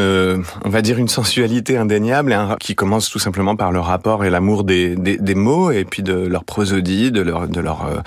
on 0.63 0.69
va 0.69 0.83
dire 0.83 0.99
une 0.99 1.07
sensualité 1.07 1.75
indéniable, 1.75 2.37
qui 2.59 2.75
commence 2.75 3.09
tout 3.09 3.17
simplement 3.17 3.55
par 3.55 3.71
le 3.71 3.79
rapport 3.79 4.25
et 4.25 4.29
l'amour 4.29 4.63
des, 4.63 4.95
des, 4.95 5.17
des, 5.17 5.33
mots 5.33 5.71
et 5.71 5.85
puis 5.85 6.03
de 6.03 6.13
leur 6.13 6.43
prosodie, 6.43 7.11
de 7.11 7.23
de 7.23 7.61
leur, 7.61 7.85
euh, 7.85 7.99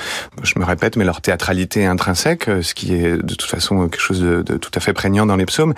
je 0.42 0.58
me 0.58 0.64
répète, 0.64 0.96
mais 0.96 1.04
leur 1.04 1.20
théâtralité 1.20 1.84
intrinsèque, 1.86 2.48
euh, 2.48 2.62
ce 2.62 2.74
qui 2.74 2.94
est 2.94 3.16
de 3.16 3.34
toute 3.34 3.50
façon 3.50 3.88
quelque 3.88 4.00
chose 4.00 4.20
de, 4.20 4.42
tout 4.42 4.70
à 4.74 4.80
fait 4.80 4.92
prégnant 4.92 5.26
dans 5.26 5.36
les 5.36 5.46
psaumes. 5.46 5.74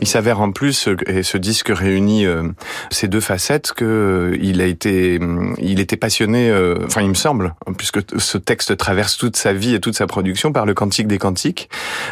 Il 0.00 0.08
s'avère 0.08 0.40
en 0.40 0.50
plus, 0.50 0.88
et 1.06 1.22
ce 1.22 1.38
disque 1.38 1.68
réunit 1.68 2.26
euh, 2.26 2.42
ces 2.90 3.08
deux 3.08 3.20
facettes, 3.20 3.72
que 3.72 4.36
il 4.40 4.60
a 4.60 4.66
été, 4.66 5.20
il 5.58 5.80
était 5.80 5.96
passionné, 5.96 6.52
enfin 6.84 7.02
il 7.02 7.08
me 7.08 7.14
semble, 7.14 7.54
puisque 7.84 8.18
ce 8.18 8.38
texte 8.38 8.76
traverse 8.76 9.16
toute 9.16 9.36
sa 9.36 9.52
vie 9.52 9.74
et 9.74 9.80
toute 9.80 9.94
sa 9.94 10.06
production 10.06 10.52
par 10.52 10.66
le 10.66 10.74
Cantique 10.74 11.06
des 11.06 11.18
Cantiques, 11.18 11.68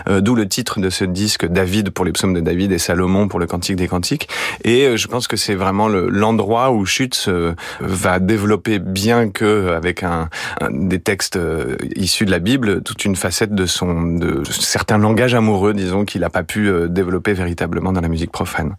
d'où 0.09 0.35
le 0.35 0.47
titre 0.47 0.81
de 0.81 0.91
ce 0.91 1.05
disque 1.05 1.47
David 1.47 1.91
pour 1.91 2.05
les 2.05 2.13
psaumes 2.13 2.35
de 2.35 2.41
David 2.41 2.73
et 2.73 2.79
Salomon 2.79 3.29
pour 3.29 3.41
le 3.41 3.47
Cantique 3.47 3.77
des 3.77 3.89
Cantiques. 3.89 4.29
Et 4.65 4.97
je 4.97 5.09
pense 5.09 5.27
que 5.29 5.37
c'est 5.37 5.55
vraiment 5.55 5.89
l'endroit 5.89 6.73
où 6.73 6.85
Schütz 6.85 7.29
va 7.81 8.19
développer 8.19 8.79
bien 8.79 9.31
que 9.31 9.73
avec 9.75 10.05
des 10.71 11.01
textes 11.01 11.37
euh, 11.37 11.77
issus 11.97 12.25
de 12.25 12.31
la 12.31 12.39
Bible, 12.39 12.83
toute 12.83 13.05
une 13.05 13.17
facette 13.17 13.55
de 13.55 13.67
son, 13.67 14.03
de 14.03 14.43
certains 14.45 14.99
langages 14.99 15.35
amoureux, 15.35 15.75
disons, 15.75 16.05
qu'il 16.05 16.21
n'a 16.23 16.31
pas 16.31 16.43
pu 16.43 16.69
euh, 16.69 16.89
développer 16.89 17.33
véritablement 17.33 17.93
dans 17.93 18.01
la 18.01 18.09
musique 18.09 18.33
profane. 18.33 18.77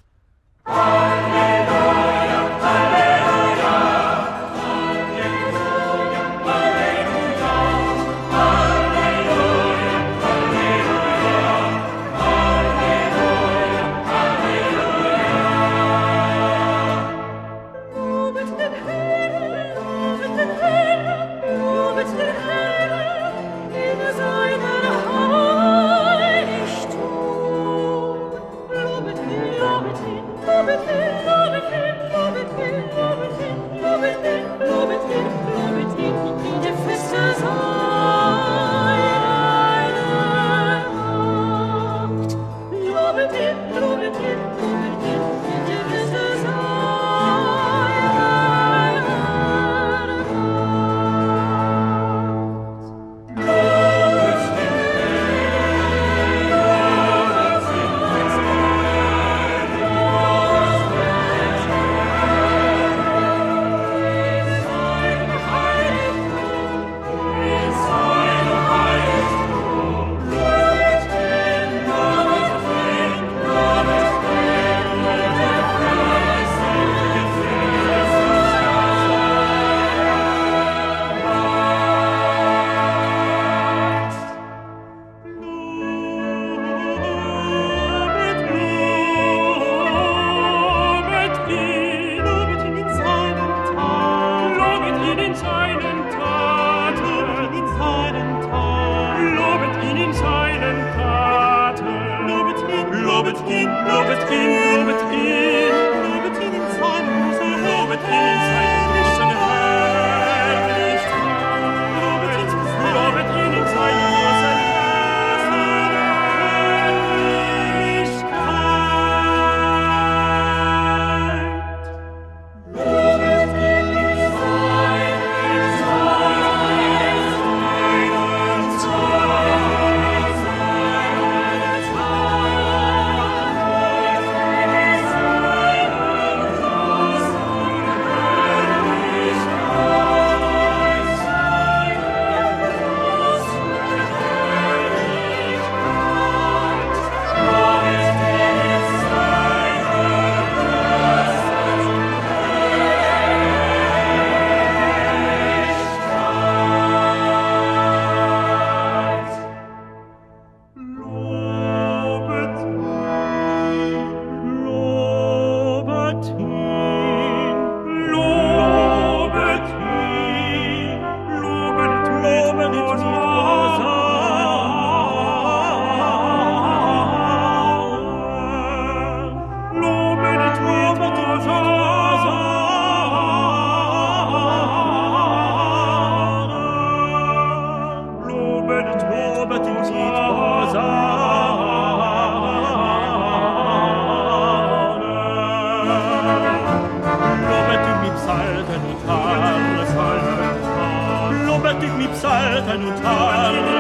die 202.04 202.10
Psalten 202.10 202.86
und 202.86 203.02
Tan, 203.02 203.56
lobet 203.56 203.68
die 203.68 203.80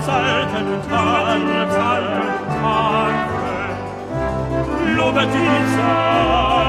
Psalten 0.00 0.66
und 0.72 0.88
Tan, 0.88 0.96
lobet 0.96 1.42
die 1.48 1.64
Psalten 1.70 2.26
und 2.26 2.48
Tan, 2.60 3.14
lobet 4.96 5.30
die 5.32 5.60
Psalten 5.66 6.65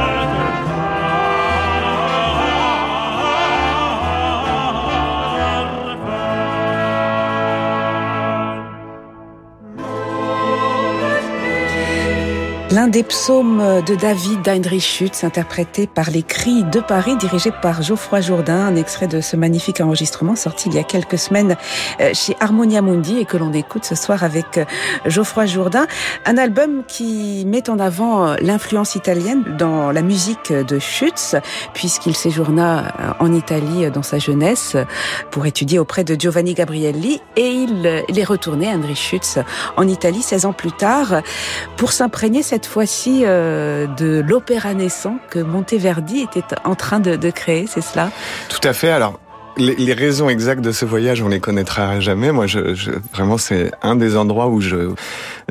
Des 12.87 13.03
psaumes 13.03 13.83
de 13.85 13.95
David 13.95 14.43
d'Heinrich 14.43 14.81
Schütz, 14.81 15.25
interprété 15.25 15.87
par 15.87 16.09
les 16.09 16.23
Cris 16.23 16.63
de 16.63 16.79
Paris, 16.79 17.17
dirigé 17.17 17.51
par 17.51 17.81
Geoffroy 17.81 18.21
Jourdain, 18.21 18.65
un 18.65 18.77
extrait 18.77 19.07
de 19.07 19.19
ce 19.19 19.35
magnifique 19.35 19.81
enregistrement 19.81 20.37
sorti 20.37 20.69
il 20.69 20.75
y 20.75 20.79
a 20.79 20.83
quelques 20.83 21.17
semaines 21.17 21.57
euh, 21.99 22.11
chez 22.13 22.37
Harmonia 22.39 22.81
Mundi 22.81 23.17
et 23.17 23.25
que 23.25 23.35
l'on 23.35 23.51
écoute 23.51 23.83
ce 23.83 23.93
soir 23.93 24.23
avec 24.23 24.57
euh, 24.57 24.63
Geoffroy 25.05 25.47
Jourdain. 25.47 25.85
Un 26.25 26.37
album 26.37 26.83
qui 26.87 27.43
met 27.45 27.69
en 27.69 27.77
avant 27.77 28.25
euh, 28.25 28.35
l'influence 28.39 28.95
italienne 28.95 29.43
dans 29.57 29.91
la 29.91 30.01
musique 30.01 30.53
de 30.53 30.79
Schütz, 30.79 31.35
puisqu'il 31.73 32.15
séjourna 32.15 33.15
en 33.19 33.33
Italie 33.33 33.91
dans 33.91 34.03
sa 34.03 34.17
jeunesse 34.17 34.77
pour 35.29 35.45
étudier 35.45 35.77
auprès 35.77 36.05
de 36.05 36.15
Giovanni 36.17 36.53
Gabrielli 36.53 37.19
et 37.35 37.49
il, 37.49 37.85
est 37.85 38.23
retourné, 38.23 38.69
Heinrich 38.69 38.97
Schütz, 38.97 39.39
en 39.75 39.87
Italie 39.89 40.21
16 40.21 40.45
ans 40.45 40.53
plus 40.53 40.71
tard 40.71 41.21
pour 41.75 41.91
s'imprégner 41.91 42.43
cette 42.43 42.65
fois-ci 42.77 43.23
euh, 43.25 43.87
de 43.87 44.23
l'opéra 44.23 44.75
naissant 44.75 45.17
que 45.31 45.39
Monteverdi 45.39 46.19
était 46.21 46.43
en 46.63 46.75
train 46.75 46.99
de, 46.99 47.15
de 47.15 47.31
créer, 47.31 47.65
c'est 47.65 47.81
cela? 47.81 48.11
Tout 48.49 48.59
à 48.63 48.71
fait. 48.71 48.91
Alors, 48.91 49.19
les, 49.57 49.93
raisons 49.93 50.29
exactes 50.29 50.61
de 50.61 50.71
ce 50.71 50.85
voyage, 50.85 51.21
on 51.21 51.29
les 51.29 51.39
connaîtra 51.39 51.99
jamais. 51.99 52.31
Moi, 52.31 52.47
je, 52.47 52.75
je 52.75 52.91
vraiment, 53.13 53.37
c'est 53.37 53.71
un 53.81 53.95
des 53.95 54.15
endroits 54.15 54.47
où 54.47 54.61
je, 54.61 54.91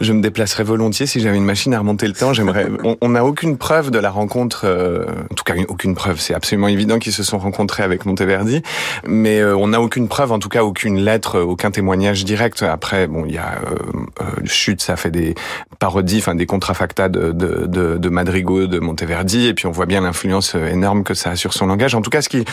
je 0.01 0.12
me 0.12 0.23
déplacerais 0.23 0.64
volontiers 0.64 1.07
si 1.07 1.21
j'avais 1.21 1.37
une 1.37 1.45
machine 1.45 1.75
à 1.75 1.79
remonter 1.79 2.07
le 2.07 2.12
temps. 2.12 2.33
J'aimerais. 2.33 2.69
On 3.01 3.09
n'a 3.11 3.25
aucune 3.25 3.57
preuve 3.59 3.90
de 3.90 3.99
la 3.99 4.11
rencontre, 4.11 4.62
euh, 4.64 5.07
en 5.31 5.35
tout 5.35 5.45
cas 5.45 5.55
aucune 5.69 5.95
preuve. 5.95 6.21
C'est 6.21 6.35
absolument 6.35 6.69
évident 6.69 6.99
qu'ils 6.99 7.12
se 7.12 7.23
sont 7.23 7.38
rencontrés 7.38 7.83
avec 7.83 8.07
Monteverdi, 8.07 8.62
mais 9.07 9.40
euh, 9.40 9.57
on 9.57 9.69
n'a 9.69 9.81
aucune 9.81 10.09
preuve, 10.09 10.33
en 10.33 10.38
tout 10.38 10.49
cas 10.49 10.64
aucune 10.64 10.99
lettre, 10.99 11.40
aucun 11.40 11.71
témoignage 11.71 12.25
direct. 12.25 12.62
Après, 12.62 13.07
bon, 13.07 13.25
il 13.27 13.35
y 13.35 13.38
a 13.38 13.55
euh, 13.71 14.25
Chute, 14.45 14.81
ça 14.81 14.97
fait 14.97 15.11
des 15.11 15.35
parodies, 15.79 16.19
enfin 16.19 16.35
des 16.35 16.47
contrafactas 16.47 17.09
de, 17.09 17.33
de, 17.33 17.66
de, 17.66 17.97
de 17.99 18.09
Madrigo, 18.09 18.66
de 18.66 18.79
Monteverdi, 18.79 19.47
et 19.47 19.55
puis 19.55 19.66
on 19.66 19.73
voit 19.73 19.87
bien 19.87 20.01
l'influence 20.01 20.55
énorme 20.55 21.05
que 21.05 21.14
ça 21.14 21.31
a 21.31 21.37
sur 21.37 21.53
son 21.53 21.66
langage. 21.66 21.95
En 21.95 22.03
tout 22.03 22.11
cas, 22.11 22.23
ce 22.23 22.29
qui 22.29 22.45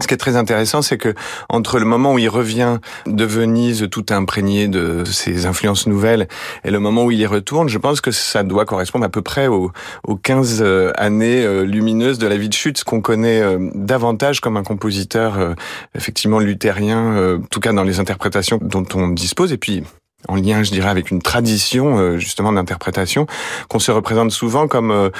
ce 0.00 0.06
qui 0.06 0.14
est 0.14 0.18
très 0.18 0.36
intéressant, 0.36 0.82
c'est 0.82 0.98
que 0.98 1.14
entre 1.48 1.78
le 1.78 1.84
moment 1.84 2.14
où 2.14 2.18
il 2.18 2.28
revient 2.28 2.78
de 3.06 3.24
Venise, 3.24 3.88
tout 3.90 4.06
imprégné 4.10 4.68
de 4.68 5.04
ses 5.04 5.46
influences 5.46 5.86
nouvelles, 5.86 6.28
et 6.64 6.70
le 6.70 6.78
moment 6.78 7.04
où 7.04 7.10
il 7.10 7.18
y 7.18 7.26
retourne, 7.26 7.68
je 7.68 7.78
pense 7.78 8.00
que 8.00 8.10
ça 8.10 8.42
doit 8.42 8.64
correspondre 8.64 9.04
à 9.04 9.08
peu 9.08 9.22
près 9.22 9.46
aux, 9.46 9.72
aux 10.06 10.16
15 10.16 10.60
euh, 10.60 10.92
années 10.96 11.44
euh, 11.44 11.62
lumineuses 11.62 12.18
de 12.18 12.26
la 12.26 12.36
vie 12.36 12.48
de 12.48 12.54
Schütz 12.54 12.84
qu'on 12.84 13.00
connaît 13.00 13.40
euh, 13.40 13.70
davantage 13.74 14.40
comme 14.40 14.56
un 14.56 14.62
compositeur 14.62 15.54
effectivement 15.94 16.38
luthérien, 16.38 17.36
en 17.36 17.46
tout 17.50 17.60
cas 17.60 17.72
dans 17.72 17.84
les 17.84 18.00
interprétations 18.00 18.58
dont 18.60 18.84
on 18.94 19.08
dispose, 19.08 19.52
et 19.52 19.58
puis 19.58 19.84
en 20.28 20.36
lien, 20.36 20.62
je 20.62 20.70
dirais, 20.70 20.88
avec 20.88 21.10
une 21.10 21.22
tradition 21.22 22.18
justement 22.18 22.52
d'interprétation 22.52 23.26
qu'on 23.68 23.78
se 23.78 23.90
représente 23.90 24.30
souvent 24.30 24.66
comme 24.66 25.10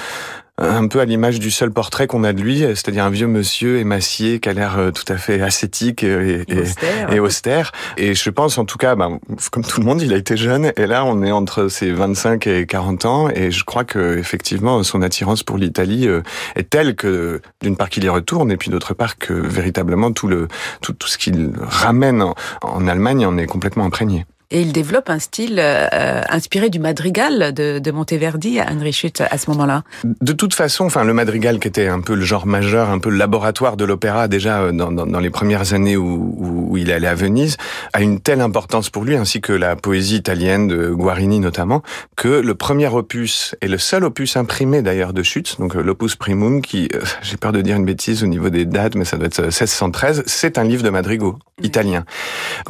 un 0.58 0.88
peu 0.88 1.00
à 1.00 1.04
l'image 1.04 1.38
du 1.38 1.50
seul 1.50 1.70
portrait 1.70 2.06
qu'on 2.06 2.24
a 2.24 2.32
de 2.32 2.40
lui, 2.40 2.60
c'est-à-dire 2.60 3.04
un 3.04 3.10
vieux 3.10 3.26
monsieur 3.26 3.78
émacié 3.78 4.40
qui 4.40 4.48
a 4.48 4.52
l'air 4.54 4.78
euh, 4.78 4.90
tout 4.90 5.04
à 5.12 5.18
fait 5.18 5.42
ascétique 5.42 6.02
et, 6.02 6.44
et, 6.48 7.20
austère. 7.20 7.72
et, 7.98 8.14
je 8.14 8.30
pense 8.30 8.56
en 8.56 8.64
tout 8.64 8.78
cas, 8.78 8.94
ben, 8.94 9.18
comme 9.50 9.64
tout 9.64 9.80
le 9.80 9.86
monde, 9.86 10.00
il 10.00 10.14
a 10.14 10.16
été 10.16 10.36
jeune 10.36 10.72
et 10.76 10.86
là 10.86 11.04
on 11.04 11.22
est 11.22 11.30
entre 11.30 11.68
ses 11.68 11.92
25 11.92 12.46
et 12.46 12.66
40 12.66 13.04
ans 13.04 13.28
et 13.28 13.50
je 13.50 13.64
crois 13.64 13.84
que 13.84 14.16
effectivement 14.18 14.82
son 14.82 15.02
attirance 15.02 15.42
pour 15.42 15.58
l'Italie 15.58 16.08
euh, 16.08 16.22
est 16.54 16.70
telle 16.70 16.96
que 16.96 17.42
d'une 17.62 17.76
part 17.76 17.90
qu'il 17.90 18.04
y 18.04 18.08
retourne 18.08 18.50
et 18.50 18.56
puis 18.56 18.70
d'autre 18.70 18.94
part 18.94 19.18
que 19.18 19.34
véritablement 19.34 20.12
tout 20.12 20.26
le 20.26 20.48
tout, 20.80 20.94
tout 20.94 21.08
ce 21.08 21.18
qu'il 21.18 21.52
ramène 21.60 22.22
en, 22.22 22.34
en 22.62 22.88
Allemagne 22.88 23.26
en 23.26 23.36
est 23.36 23.46
complètement 23.46 23.84
imprégné. 23.84 24.24
Et 24.52 24.60
il 24.60 24.72
développe 24.72 25.10
un 25.10 25.18
style 25.18 25.58
euh, 25.58 26.20
inspiré 26.28 26.70
du 26.70 26.78
madrigal 26.78 27.52
de, 27.52 27.80
de 27.80 27.90
Monteverdi, 27.90 28.60
Henri 28.60 28.92
Schütt, 28.92 29.20
à 29.20 29.38
ce 29.38 29.50
moment-là. 29.50 29.82
De 30.04 30.32
toute 30.32 30.54
façon, 30.54 30.84
enfin, 30.84 31.02
le 31.02 31.12
madrigal 31.12 31.58
qui 31.58 31.66
était 31.66 31.88
un 31.88 32.00
peu 32.00 32.14
le 32.14 32.24
genre 32.24 32.46
majeur, 32.46 32.90
un 32.90 33.00
peu 33.00 33.10
le 33.10 33.16
laboratoire 33.16 33.76
de 33.76 33.84
l'opéra 33.84 34.28
déjà 34.28 34.60
euh, 34.60 34.72
dans, 34.72 34.92
dans, 34.92 35.04
dans, 35.04 35.18
les 35.18 35.30
premières 35.30 35.72
années 35.72 35.96
où, 35.96 36.68
où, 36.70 36.76
il 36.76 36.92
allait 36.92 37.08
à 37.08 37.16
Venise, 37.16 37.56
a 37.92 38.02
une 38.02 38.20
telle 38.20 38.40
importance 38.40 38.88
pour 38.88 39.04
lui, 39.04 39.16
ainsi 39.16 39.40
que 39.40 39.52
la 39.52 39.74
poésie 39.74 40.16
italienne 40.16 40.68
de 40.68 40.90
Guarini 40.90 41.40
notamment, 41.40 41.82
que 42.14 42.28
le 42.28 42.54
premier 42.54 42.86
opus 42.86 43.56
et 43.62 43.68
le 43.68 43.78
seul 43.78 44.04
opus 44.04 44.36
imprimé 44.36 44.80
d'ailleurs 44.80 45.12
de 45.12 45.24
Schütz, 45.24 45.58
donc 45.58 45.74
euh, 45.74 45.82
l'opus 45.82 46.14
primum, 46.14 46.62
qui, 46.62 46.88
j'ai 47.22 47.36
peur 47.36 47.50
de 47.50 47.62
dire 47.62 47.76
une 47.76 47.84
bêtise 47.84 48.22
au 48.22 48.28
niveau 48.28 48.50
des 48.50 48.64
dates, 48.64 48.94
mais 48.94 49.04
ça 49.04 49.16
doit 49.16 49.26
être 49.26 49.42
1613, 49.42 50.22
c'est 50.26 50.56
un 50.56 50.64
livre 50.64 50.84
de 50.84 50.90
madrigal 50.90 51.16
italien. 51.62 52.04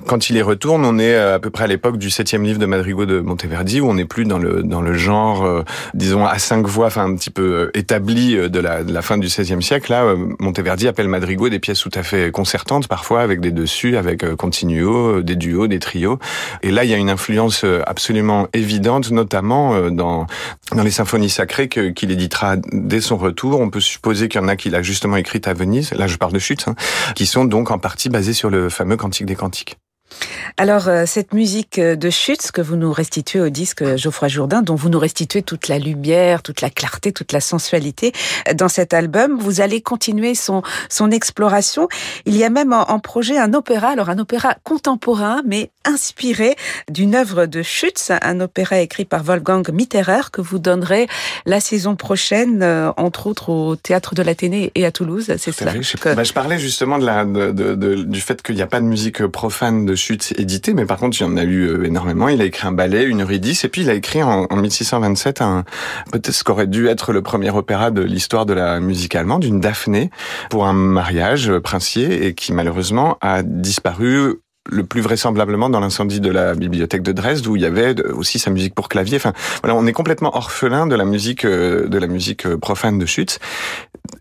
Quand 0.05 0.29
il 0.29 0.37
y 0.37 0.43
retourne, 0.43 0.85
on 0.85 0.99
est 0.99 1.17
à 1.17 1.39
peu 1.39 1.49
près 1.49 1.65
à 1.65 1.67
l'époque 1.67 1.97
du 1.97 2.11
septième 2.11 2.45
livre 2.45 2.59
de 2.59 2.67
Madrigo 2.67 3.07
de 3.07 3.21
Monteverdi, 3.21 3.81
où 3.81 3.89
on 3.89 3.95
n'est 3.95 4.05
plus 4.05 4.25
dans 4.25 4.39
le 4.39 4.63
dans 4.63 4.83
le 4.83 4.93
genre, 4.93 5.45
euh, 5.45 5.65
disons 5.95 6.27
à 6.27 6.39
cinq 6.39 6.67
voix, 6.67 6.87
enfin 6.87 7.05
un 7.05 7.15
petit 7.17 7.31
peu 7.31 7.43
euh, 7.43 7.71
établi 7.73 8.37
euh, 8.37 8.49
de 8.49 8.61
la, 8.61 8.85
de 8.85 8.93
la 8.93 9.01
fin 9.01 9.17
du 9.17 9.27
XVIe 9.27 9.63
siècle. 9.63 9.91
Là, 9.91 10.15
Monteverdi 10.39 10.87
appelle 10.87 11.09
Madrigo 11.09 11.49
des 11.49 11.59
pièces 11.59 11.81
tout 11.81 11.91
à 11.95 12.03
fait 12.03 12.31
concertantes, 12.31 12.89
parfois 12.89 13.23
avec 13.23 13.41
des 13.41 13.53
dessus, 13.53 13.97
avec 13.97 14.35
continuo, 14.37 15.23
des 15.23 15.35
duos, 15.37 15.67
des 15.67 15.79
trios. 15.79 16.19
Et 16.63 16.71
là, 16.71 16.85
il 16.85 16.91
y 16.91 16.95
a 16.95 16.99
une 16.99 17.11
influence 17.11 17.65
absolument 17.87 18.49
évidente, 18.53 19.11
notamment 19.11 19.91
dans 19.91 20.27
dans 20.75 20.83
les 20.83 20.91
symphonies 20.91 21.31
sacrées 21.31 21.69
qu'il 21.69 22.11
éditera 22.11 22.57
dès 22.73 23.01
son 23.01 23.17
retour. 23.17 23.61
On 23.61 23.71
peut 23.71 23.81
supposer 23.81 24.29
qu'il 24.29 24.41
y 24.41 24.45
en 24.45 24.49
a 24.49 24.57
qu'il 24.57 24.75
a 24.75 24.83
justement 24.83 25.17
écrites 25.17 25.49
à 25.49 25.55
Venise. 25.55 25.93
Là, 25.95 26.07
je 26.07 26.17
parle 26.17 26.33
de 26.33 26.39
chute, 26.39 26.67
hein, 26.69 26.75
qui 27.15 27.27
sont 27.27 27.45
donc 27.45 27.71
en 27.71 27.79
partie 27.79 28.09
basées 28.09 28.35
sur 28.35 28.51
le 28.51 28.69
fameux 28.69 28.97
Cantique 28.97 29.27
des 29.27 29.37
Cantiques. 29.37 29.79
Alors, 30.57 30.89
euh, 30.89 31.05
cette 31.07 31.35
musique 31.35 31.81
de 31.81 32.11
Schütz 32.11 32.51
que 32.51 32.61
vous 32.61 32.77
nous 32.77 32.93
restituez 32.93 33.41
au 33.41 33.49
disque 33.49 33.97
Geoffroy 33.97 34.29
Jourdain, 34.29 34.63
dont 34.63 34.75
vous 34.75 34.89
nous 34.89 34.99
restituez 34.99 35.43
toute 35.43 35.69
la 35.69 35.79
lumière, 35.79 36.43
toute 36.43 36.61
la 36.61 36.71
clarté, 36.71 37.13
toute 37.13 37.33
la 37.33 37.41
sensualité 37.41 38.13
dans 38.55 38.69
cet 38.69 38.95
album, 38.95 39.39
vous 39.39 39.61
allez 39.61 39.81
continuer 39.81 40.35
son, 40.35 40.63
son 40.89 41.11
exploration. 41.11 41.89
Il 42.25 42.37
y 42.37 42.45
a 42.45 42.51
même 42.51 42.73
en, 42.73 42.99
projet 42.99 43.39
un 43.39 43.53
opéra, 43.55 43.89
alors 43.89 44.09
un 44.09 44.19
opéra 44.19 44.55
contemporain, 44.63 45.43
mais 45.45 45.71
inspiré 45.85 46.57
d'une 46.91 47.15
œuvre 47.15 47.47
de 47.47 47.63
Schütz, 47.63 48.11
un 48.23 48.41
opéra 48.41 48.79
écrit 48.81 49.05
par 49.05 49.23
Wolfgang 49.23 49.69
Mitterer 49.71 50.31
que 50.33 50.41
vous 50.41 50.59
donnerez 50.59 51.09
la 51.45 51.61
saison 51.61 51.97
prochaine, 51.97 52.63
euh, 52.63 52.93
entre 52.97 53.27
autres 53.27 53.51
au 53.51 53.77
Théâtre 53.77 54.15
de 54.15 54.23
l'Athénée 54.23 54.73
et 54.75 54.87
à 54.87 54.93
Toulouse, 54.93 55.35
c'est 55.39 55.53
ça 55.53 55.67
je, 55.81 56.15
bah, 56.15 56.25
je, 56.25 56.33
parlais 56.33 56.59
justement 56.59 56.99
de 56.99 57.05
la, 57.05 57.25
de, 57.25 57.51
de, 57.53 57.95
du 58.03 58.21
fait 58.21 58.43
qu'il 58.43 58.55
n'y 58.55 58.63
a 58.63 58.67
pas 58.67 58.81
de 58.81 58.87
musique 58.87 59.27
profane 59.27 59.85
de 59.85 59.96
Mais 60.75 60.87
par 60.87 60.99
contre, 60.99 61.17
il 61.21 61.25
en 61.25 61.37
a 61.37 61.45
eu 61.45 61.67
euh, 61.67 61.85
énormément. 61.85 62.29
Il 62.29 62.41
a 62.41 62.45
écrit 62.45 62.67
un 62.67 62.73
ballet, 62.73 63.05
une 63.05 63.23
Eurydice, 63.23 63.65
et 63.65 63.69
puis 63.69 63.83
il 63.83 63.91
a 63.91 63.95
écrit 63.95 64.23
en, 64.23 64.47
en 64.51 64.57
1627 64.57 65.41
un, 65.41 65.65
peut-être 66.13 66.33
ce 66.33 66.45
qu'aurait 66.45 66.67
dû 66.67 66.89
être 66.89 67.13
le 67.13 67.23
premier 67.23 67.51
opéra 67.51 67.91
de 67.91 68.03
l'histoire 68.03 68.47
de 68.47 68.55
la 68.55 68.81
musique 68.81 69.15
allemande, 69.15 69.45
une 69.45 69.61
Daphné, 69.61 70.11
pour 70.51 70.67
un 70.67 70.73
mariage 70.73 71.53
princier, 71.59 72.27
et 72.27 72.35
qui 72.35 72.53
malheureusement 72.53 73.19
a 73.21 73.43
disparu 73.43 74.41
le 74.69 74.85
plus 74.85 75.01
vraisemblablement 75.01 75.71
dans 75.71 75.81
l'incendie 75.81 76.21
de 76.21 76.31
la 76.31 76.55
bibliothèque 76.55 77.03
de 77.03 77.13
Dresde 77.13 77.47
où 77.47 77.57
il 77.57 77.63
y 77.63 77.67
avait 77.67 78.01
aussi 78.11 78.39
sa 78.39 78.51
musique 78.51 78.75
pour 78.75 78.89
clavier. 78.89 79.17
Enfin, 79.17 79.33
voilà, 79.63 79.79
on 79.79 79.87
est 79.87 79.93
complètement 79.93 80.37
orphelin 80.37 80.87
de 80.87 80.95
la 80.95 81.05
musique 81.05 81.45
euh, 81.45 81.89
de 81.89 81.99
la 81.99 82.07
musique 82.07 82.47
euh, 82.47 82.57
profane 82.57 82.99
de 82.99 83.07
Schütz 83.07 83.39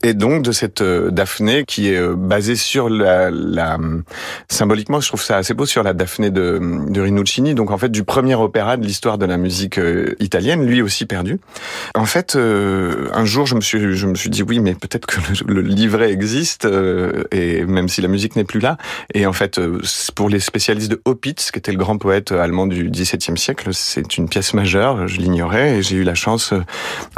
et 0.03 0.13
donc 0.13 0.43
de 0.43 0.51
cette 0.51 0.81
euh, 0.81 1.11
Daphné 1.11 1.63
qui 1.65 1.89
est 1.89 2.15
basée 2.15 2.55
sur 2.55 2.89
la, 2.89 3.29
la, 3.31 3.77
symboliquement, 4.49 4.99
je 4.99 5.07
trouve 5.07 5.21
ça 5.21 5.37
assez 5.37 5.53
beau 5.53 5.65
sur 5.65 5.83
la 5.83 5.93
Daphné 5.93 6.31
de, 6.31 6.59
de 6.89 7.01
Rinuccini. 7.01 7.53
Donc 7.53 7.71
en 7.71 7.77
fait 7.77 7.89
du 7.89 8.03
premier 8.03 8.35
opéra 8.35 8.77
de 8.77 8.85
l'histoire 8.85 9.17
de 9.17 9.25
la 9.25 9.37
musique 9.37 9.79
italienne, 10.19 10.65
lui 10.65 10.81
aussi 10.81 11.05
perdu. 11.05 11.39
En 11.95 12.05
fait, 12.05 12.35
un 12.35 13.25
jour 13.25 13.45
je 13.45 13.55
me 13.55 13.61
suis 13.61 13.95
je 13.95 14.07
me 14.07 14.15
suis 14.15 14.29
dit 14.29 14.43
oui, 14.43 14.59
mais 14.59 14.73
peut-être 14.73 15.05
que 15.05 15.17
le, 15.47 15.53
le 15.53 15.61
livret 15.61 16.11
existe 16.11 16.67
et 17.31 17.65
même 17.65 17.87
si 17.87 18.01
la 18.01 18.07
musique 18.07 18.35
n'est 18.35 18.43
plus 18.43 18.59
là. 18.59 18.77
Et 19.13 19.25
en 19.25 19.33
fait, 19.33 19.59
pour 20.15 20.29
les 20.35 20.41
spécialistes 20.41 20.91
de 20.91 21.01
Opitz, 21.05 21.49
qui 21.49 21.59
était 21.59 21.71
le 21.71 21.77
grand 21.77 21.97
poète 21.97 22.33
allemand 22.33 22.67
du 22.67 22.89
XVIIe 22.89 23.37
siècle. 23.37 23.69
C'est 23.71 24.17
une 24.17 24.27
pièce 24.27 24.53
majeure, 24.53 25.07
je 25.07 25.17
l'ignorais, 25.17 25.77
et 25.77 25.81
j'ai 25.81 25.95
eu 25.95 26.03
la 26.03 26.13
chance 26.13 26.51
euh, 26.51 26.59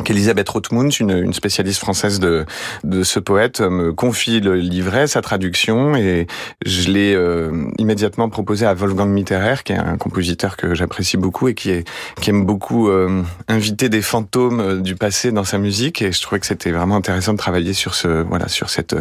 qu'Elisabeth 0.04 0.48
Rothmund, 0.48 0.94
une, 1.00 1.34
spécialiste 1.34 1.80
française 1.80 2.20
de, 2.20 2.46
de 2.84 3.02
ce 3.02 3.20
poète, 3.20 3.62
me 3.62 3.92
confie 3.92 4.40
le 4.40 4.56
livret, 4.56 5.08
sa 5.08 5.22
traduction, 5.22 5.96
et 5.96 6.28
je 6.64 6.92
l'ai 6.92 7.16
euh, 7.16 7.68
immédiatement 7.80 8.30
proposé 8.30 8.68
à 8.68 8.76
Wolfgang 8.76 9.10
Mitterer, 9.10 9.64
qui 9.66 9.74
est 9.74 9.78
un 9.78 9.98
compositeur 9.98 10.56
que 10.56 10.76
j'apprécie 10.76 11.18
beaucoup 11.18 11.48
et 11.48 11.56
qui, 11.56 11.72
est, 11.72 11.88
qui 12.22 12.30
aime 12.30 12.46
beaucoup 12.46 12.88
euh, 12.88 13.24
inviter 13.48 13.90
des 13.90 14.04
fantômes 14.04 14.84
du 14.84 14.96
passé 14.96 15.32
dans 15.32 15.44
sa 15.44 15.58
musique, 15.58 16.04
et 16.04 16.12
je 16.12 16.22
trouvais 16.22 16.40
que 16.40 16.46
c'était 16.46 16.72
vraiment 16.72 16.98
intéressant 16.98 17.34
de 17.34 17.40
travailler 17.40 17.74
sur 17.74 17.96
ce, 17.96 18.22
voilà, 18.22 18.48
sur 18.48 18.70
cette 18.70 18.96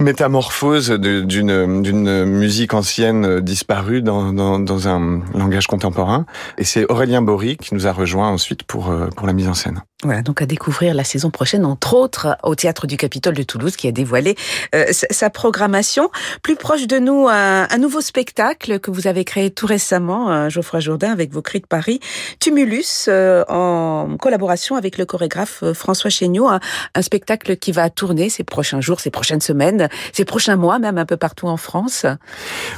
métamorphose 0.00 0.90
d'une 0.90 2.24
musique 2.24 2.74
ancienne 2.74 3.40
disparue 3.40 4.02
dans, 4.02 4.32
dans, 4.32 4.58
dans, 4.58 4.88
un 4.88 5.20
langage 5.34 5.66
contemporain. 5.66 6.26
Et 6.58 6.64
c'est 6.64 6.90
Aurélien 6.90 7.22
Bory 7.22 7.56
qui 7.56 7.74
nous 7.74 7.86
a 7.86 7.92
rejoint 7.92 8.28
ensuite 8.28 8.62
pour, 8.62 8.90
euh, 8.90 9.08
pour 9.08 9.26
la 9.26 9.32
mise 9.32 9.48
en 9.48 9.54
scène. 9.54 9.82
Voilà, 10.02 10.22
donc 10.22 10.40
à 10.40 10.46
découvrir 10.46 10.94
la 10.94 11.04
saison 11.04 11.28
prochaine, 11.28 11.66
entre 11.66 11.92
autres 11.92 12.38
au 12.42 12.54
Théâtre 12.54 12.86
du 12.86 12.96
Capitole 12.96 13.34
de 13.34 13.42
Toulouse, 13.42 13.76
qui 13.76 13.86
a 13.86 13.92
dévoilé 13.92 14.34
euh, 14.74 14.86
sa 14.90 15.28
programmation. 15.28 16.10
Plus 16.42 16.56
proche 16.56 16.86
de 16.86 16.98
nous, 16.98 17.28
un, 17.28 17.68
un, 17.68 17.78
nouveau 17.78 18.00
spectacle 18.00 18.80
que 18.80 18.90
vous 18.90 19.08
avez 19.08 19.26
créé 19.26 19.50
tout 19.50 19.66
récemment, 19.66 20.30
euh, 20.30 20.48
Geoffroy 20.48 20.80
Jourdain, 20.80 21.12
avec 21.12 21.32
vos 21.32 21.42
cris 21.42 21.60
de 21.60 21.66
Paris, 21.66 22.00
Tumulus, 22.38 23.08
euh, 23.08 23.44
en 23.48 24.16
collaboration 24.18 24.76
avec 24.76 24.96
le 24.96 25.04
chorégraphe 25.04 25.64
François 25.74 26.08
Chéniaud, 26.08 26.48
un, 26.48 26.60
spectacle 27.02 27.58
qui 27.58 27.72
va 27.72 27.90
tourner 27.90 28.30
ces 28.30 28.44
prochains 28.44 28.80
jours, 28.80 29.00
ces 29.00 29.10
prochaines 29.10 29.42
semaines, 29.42 29.90
ces 30.14 30.24
prochains 30.24 30.56
mois, 30.56 30.78
même 30.78 30.96
un 30.96 31.06
peu 31.06 31.18
partout 31.18 31.46
en 31.46 31.58
France. 31.58 32.06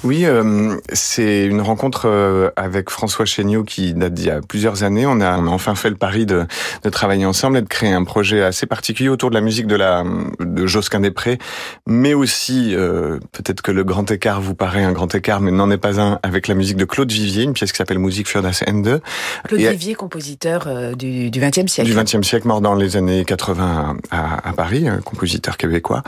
Oui, 0.03 0.25
c'est 0.93 1.45
une 1.45 1.61
rencontre 1.61 2.53
avec 2.57 2.91
François 2.91 3.27
Chéniaud 3.27 3.65
qui 3.65 3.95
date 3.95 4.15
d'il 4.15 4.27
y 4.27 4.31
a 4.31 4.41
plusieurs 4.41 4.83
années. 4.83 5.07
On 5.07 5.21
a, 5.21 5.39
on 5.39 5.47
a 5.47 5.51
enfin 5.51 5.75
fait 5.75 5.91
le 5.91 5.97
pari 5.97 6.25
de, 6.25 6.47
de 6.83 6.91
travailler 6.91 7.12
ensemble 7.27 7.59
et 7.59 7.63
de 7.63 7.69
créer 7.69 7.93
un 7.93 8.05
projet 8.05 8.43
assez 8.43 8.67
particulier 8.67 9.09
autour 9.09 9.31
de 9.31 9.35
la 9.35 9.41
musique 9.41 9.67
de 9.67 9.77
la 9.77 10.05
de 10.41 10.67
Josquin 10.67 11.01
des 11.01 11.11
Prés, 11.11 11.39
mais 11.87 12.15
aussi 12.15 12.75
euh, 12.75 13.19
peut-être 13.33 13.63
que 13.63 13.71
le 13.71 13.85
grand 13.85 14.11
écart 14.11 14.41
vous 14.41 14.55
paraît 14.55 14.83
un 14.83 14.93
grand 14.93 15.15
écart, 15.15 15.41
mais 15.41 15.51
n'en 15.51 15.71
est 15.71 15.79
pas 15.79 16.01
un 16.01 16.19
avec 16.23 16.49
la 16.49 16.55
musique 16.55 16.77
de 16.77 16.85
Claude 16.85 17.11
Vivier, 17.11 17.45
une 17.45 17.53
pièce 17.53 17.73
qui 17.73 17.79
s'appelle 17.79 17.99
Musique 17.99 18.29
für 18.29 18.43
das 18.43 18.63
Ende. 18.69 19.01
Claude 19.47 19.61
Vivier, 19.61 19.95
compositeur 19.95 20.67
euh, 20.67 20.95
du, 20.95 21.31
du 21.31 21.41
20e 21.41 21.69
siècle. 21.69 21.91
Du 21.91 21.97
20e 21.97 22.23
siècle, 22.23 22.47
mort 22.47 22.61
dans 22.61 22.75
les 22.75 22.97
années 22.97 23.25
80 23.25 23.97
à, 24.11 24.49
à 24.49 24.53
Paris, 24.53 24.87
compositeur 25.05 25.57
québécois. 25.57 26.03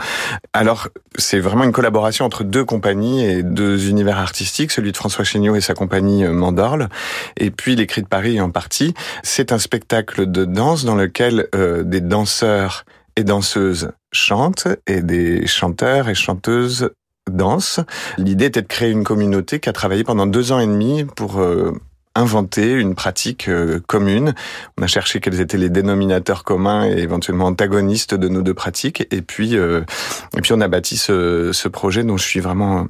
Alors, 0.53 0.89
c'est 1.17 1.39
vraiment 1.39 1.63
une 1.63 1.71
collaboration 1.71 2.25
entre 2.25 2.43
deux 2.43 2.65
compagnies 2.65 3.23
et 3.25 3.43
deux 3.43 3.89
univers 3.89 4.17
artistiques, 4.17 4.71
celui 4.71 4.91
de 4.91 4.97
François 4.97 5.23
Chéniaud 5.23 5.55
et 5.55 5.61
sa 5.61 5.73
compagnie 5.73 6.23
euh, 6.23 6.31
Mandorle, 6.31 6.89
et 7.37 7.51
puis 7.51 7.75
l'écrit 7.75 8.01
de 8.01 8.07
Paris 8.07 8.39
en 8.41 8.49
partie. 8.49 8.93
C'est 9.23 9.51
un 9.51 9.59
spectacle 9.59 10.29
de 10.29 10.45
danse 10.45 10.85
dans 10.85 10.94
lequel 10.95 11.47
euh, 11.55 11.83
des 11.83 12.01
danseurs 12.01 12.85
et 13.15 13.23
danseuses 13.23 13.91
chantent 14.11 14.67
et 14.87 15.01
des 15.01 15.47
chanteurs 15.47 16.09
et 16.09 16.15
chanteuses 16.15 16.91
dansent. 17.31 17.79
L'idée 18.17 18.45
était 18.45 18.61
de 18.61 18.67
créer 18.67 18.91
une 18.91 19.03
communauté 19.03 19.59
qui 19.59 19.69
a 19.69 19.73
travaillé 19.73 20.03
pendant 20.03 20.27
deux 20.27 20.51
ans 20.51 20.59
et 20.59 20.67
demi 20.67 21.05
pour 21.05 21.39
euh, 21.39 21.71
inventer 22.13 22.71
une 22.71 22.93
pratique 22.93 23.47
euh, 23.47 23.79
commune. 23.87 24.33
On 24.77 24.83
a 24.83 24.87
cherché 24.87 25.19
quels 25.19 25.39
étaient 25.41 25.57
les 25.57 25.69
dénominateurs 25.69 26.43
communs 26.43 26.85
et 26.85 26.99
éventuellement 26.99 27.45
antagonistes 27.45 28.13
de 28.13 28.27
nos 28.27 28.41
deux 28.41 28.53
pratiques. 28.53 29.07
Et 29.11 29.21
puis, 29.21 29.55
et 29.55 30.41
puis 30.41 30.53
on 30.53 30.61
a 30.61 30.67
bâti 30.67 30.97
ce, 30.97 31.67
projet 31.67 32.03
dont 32.03 32.17
je 32.17 32.25
suis 32.25 32.39
vraiment, 32.39 32.87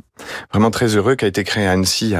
vraiment 0.52 0.72
très 0.72 0.96
heureux, 0.96 1.16
qui 1.16 1.26
a 1.26 1.28
été 1.28 1.44
créé 1.44 1.66
à 1.66 1.72
Annecy 1.72 2.16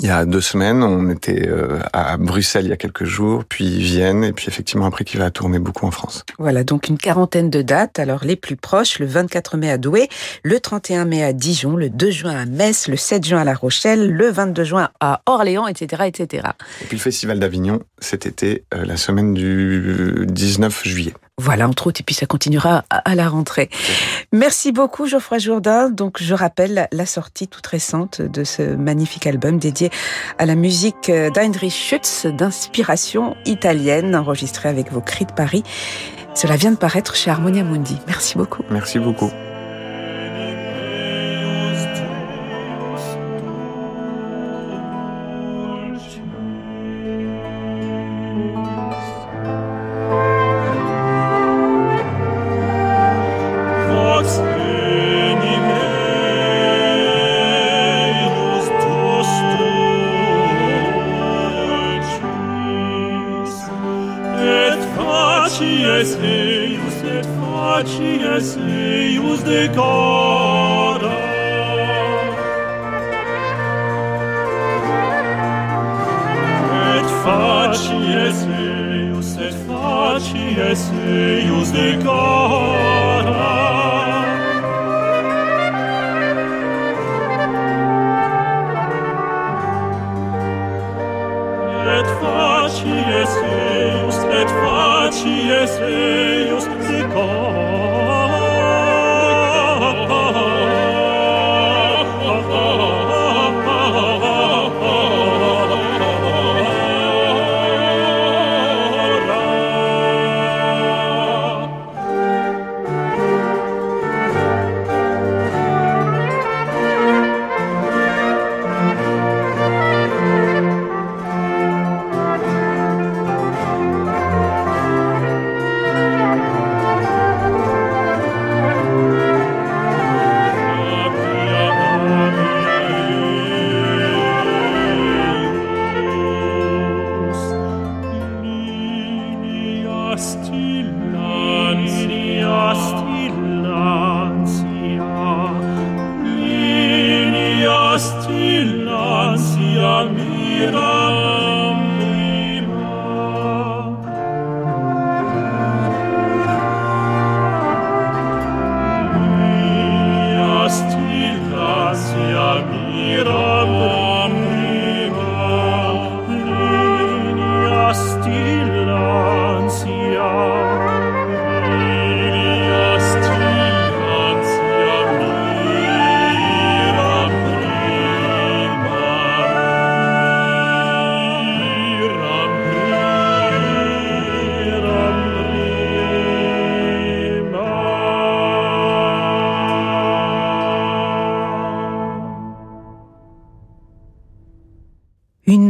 il 0.00 0.06
y 0.06 0.10
a 0.10 0.24
deux 0.24 0.40
semaines, 0.40 0.82
on 0.82 1.10
était 1.10 1.46
euh, 1.48 1.80
à 1.92 2.16
Bruxelles 2.16 2.64
il 2.64 2.70
y 2.70 2.72
a 2.72 2.76
quelques 2.76 3.04
jours, 3.04 3.44
puis 3.44 3.78
Vienne, 3.78 4.24
et 4.24 4.32
puis 4.32 4.46
effectivement 4.48 4.86
après 4.86 5.04
qui 5.04 5.16
va 5.18 5.30
tourner 5.30 5.58
beaucoup 5.58 5.86
en 5.86 5.90
France. 5.90 6.24
Voilà, 6.38 6.64
donc 6.64 6.88
une 6.88 6.96
quarantaine 6.96 7.50
de 7.50 7.62
dates. 7.62 7.98
Alors 7.98 8.24
les 8.24 8.36
plus 8.36 8.56
proches, 8.56 8.98
le 8.98 9.06
24 9.06 9.58
mai 9.58 9.70
à 9.70 9.78
Douai, 9.78 10.08
le 10.44 10.60
31 10.60 11.04
mai 11.04 11.22
à 11.22 11.32
Dijon, 11.32 11.76
le 11.76 11.90
2 11.90 12.10
juin 12.10 12.36
à 12.36 12.46
Metz, 12.46 12.88
le 12.88 12.96
7 12.96 13.26
juin 13.26 13.40
à 13.40 13.44
La 13.44 13.54
Rochelle, 13.54 14.10
le 14.10 14.30
22 14.30 14.64
juin 14.64 14.88
à 15.00 15.20
Orléans, 15.26 15.66
etc., 15.66 16.04
etc. 16.06 16.48
Et 16.80 16.86
puis 16.86 16.96
le 16.96 17.02
Festival 17.02 17.38
d'Avignon 17.38 17.80
cet 17.98 18.26
été, 18.26 18.64
euh, 18.74 18.84
la 18.84 18.96
semaine 18.96 19.34
du 19.34 20.24
19 20.26 20.84
juillet. 20.84 21.14
Voilà, 21.38 21.66
entre 21.66 21.86
autres, 21.86 22.00
et 22.00 22.04
puis 22.04 22.14
ça 22.14 22.26
continuera 22.26 22.84
à 22.90 23.14
la 23.14 23.28
rentrée. 23.28 23.70
Merci 24.32 24.70
beaucoup, 24.70 25.06
Geoffroy 25.06 25.38
Jourdain. 25.38 25.88
Donc, 25.88 26.22
je 26.22 26.34
rappelle 26.34 26.88
la 26.92 27.06
sortie 27.06 27.48
toute 27.48 27.66
récente 27.66 28.20
de 28.20 28.44
ce 28.44 28.62
magnifique 28.76 29.26
album 29.26 29.58
dédié 29.58 29.90
à 30.38 30.46
la 30.46 30.54
musique 30.54 31.10
d'Heinrich 31.10 31.72
Schütz, 31.72 32.26
d'inspiration 32.26 33.34
italienne, 33.46 34.14
enregistré 34.14 34.68
avec 34.68 34.92
vos 34.92 35.00
cris 35.00 35.24
de 35.24 35.32
Paris. 35.32 35.62
Cela 36.34 36.56
vient 36.56 36.70
de 36.70 36.76
paraître 36.76 37.16
chez 37.16 37.30
Harmonia 37.30 37.64
Mundi. 37.64 37.98
Merci 38.06 38.36
beaucoup. 38.36 38.62
Merci 38.70 38.98
beaucoup. 38.98 39.30
Cine 67.84 68.40
se 68.40 69.10
ius 69.10 69.42
de 69.42 69.68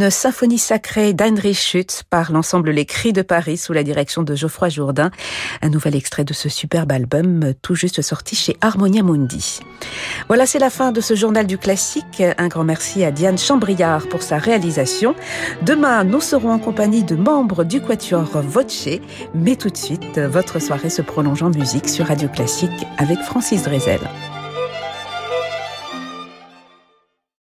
une 0.02 0.10
symphonie 0.10 0.58
sacrée 0.58 1.12
d'Heinrich 1.12 1.56
Schütz 1.56 2.02
par 2.02 2.32
l'ensemble 2.32 2.70
Les 2.70 2.84
Cris 2.84 3.12
de 3.12 3.22
Paris 3.22 3.56
sous 3.56 3.72
la 3.72 3.84
direction 3.84 4.24
de 4.24 4.34
Geoffroy 4.34 4.68
Jourdain. 4.68 5.12
Un 5.60 5.68
nouvel 5.68 5.94
extrait 5.94 6.24
de 6.24 6.32
ce 6.32 6.48
superbe 6.48 6.90
album 6.90 7.52
tout 7.62 7.76
juste 7.76 8.02
sorti 8.02 8.34
chez 8.34 8.56
Harmonia 8.60 9.04
Mundi. 9.04 9.60
Voilà, 10.26 10.44
c'est 10.44 10.58
la 10.58 10.70
fin 10.70 10.90
de 10.90 11.00
ce 11.00 11.14
journal 11.14 11.46
du 11.46 11.56
classique. 11.56 12.20
Un 12.36 12.48
grand 12.48 12.64
merci 12.64 13.04
à 13.04 13.12
Diane 13.12 13.38
Chambriard 13.38 14.08
pour 14.08 14.22
sa 14.22 14.38
réalisation. 14.38 15.14
Demain, 15.62 16.02
nous 16.02 16.20
serons 16.20 16.50
en 16.50 16.58
compagnie 16.58 17.04
de 17.04 17.14
membres 17.14 17.62
du 17.62 17.80
Quatuor 17.80 18.42
Voce, 18.42 18.88
mais 19.36 19.54
tout 19.54 19.70
de 19.70 19.76
suite, 19.76 20.18
votre 20.18 20.60
soirée 20.60 20.90
se 20.90 21.02
prolonge 21.02 21.44
en 21.44 21.50
musique 21.50 21.88
sur 21.88 22.06
Radio 22.06 22.28
Classique 22.28 22.86
avec 22.98 23.20
Francis 23.20 23.62
Drezel. 23.62 24.00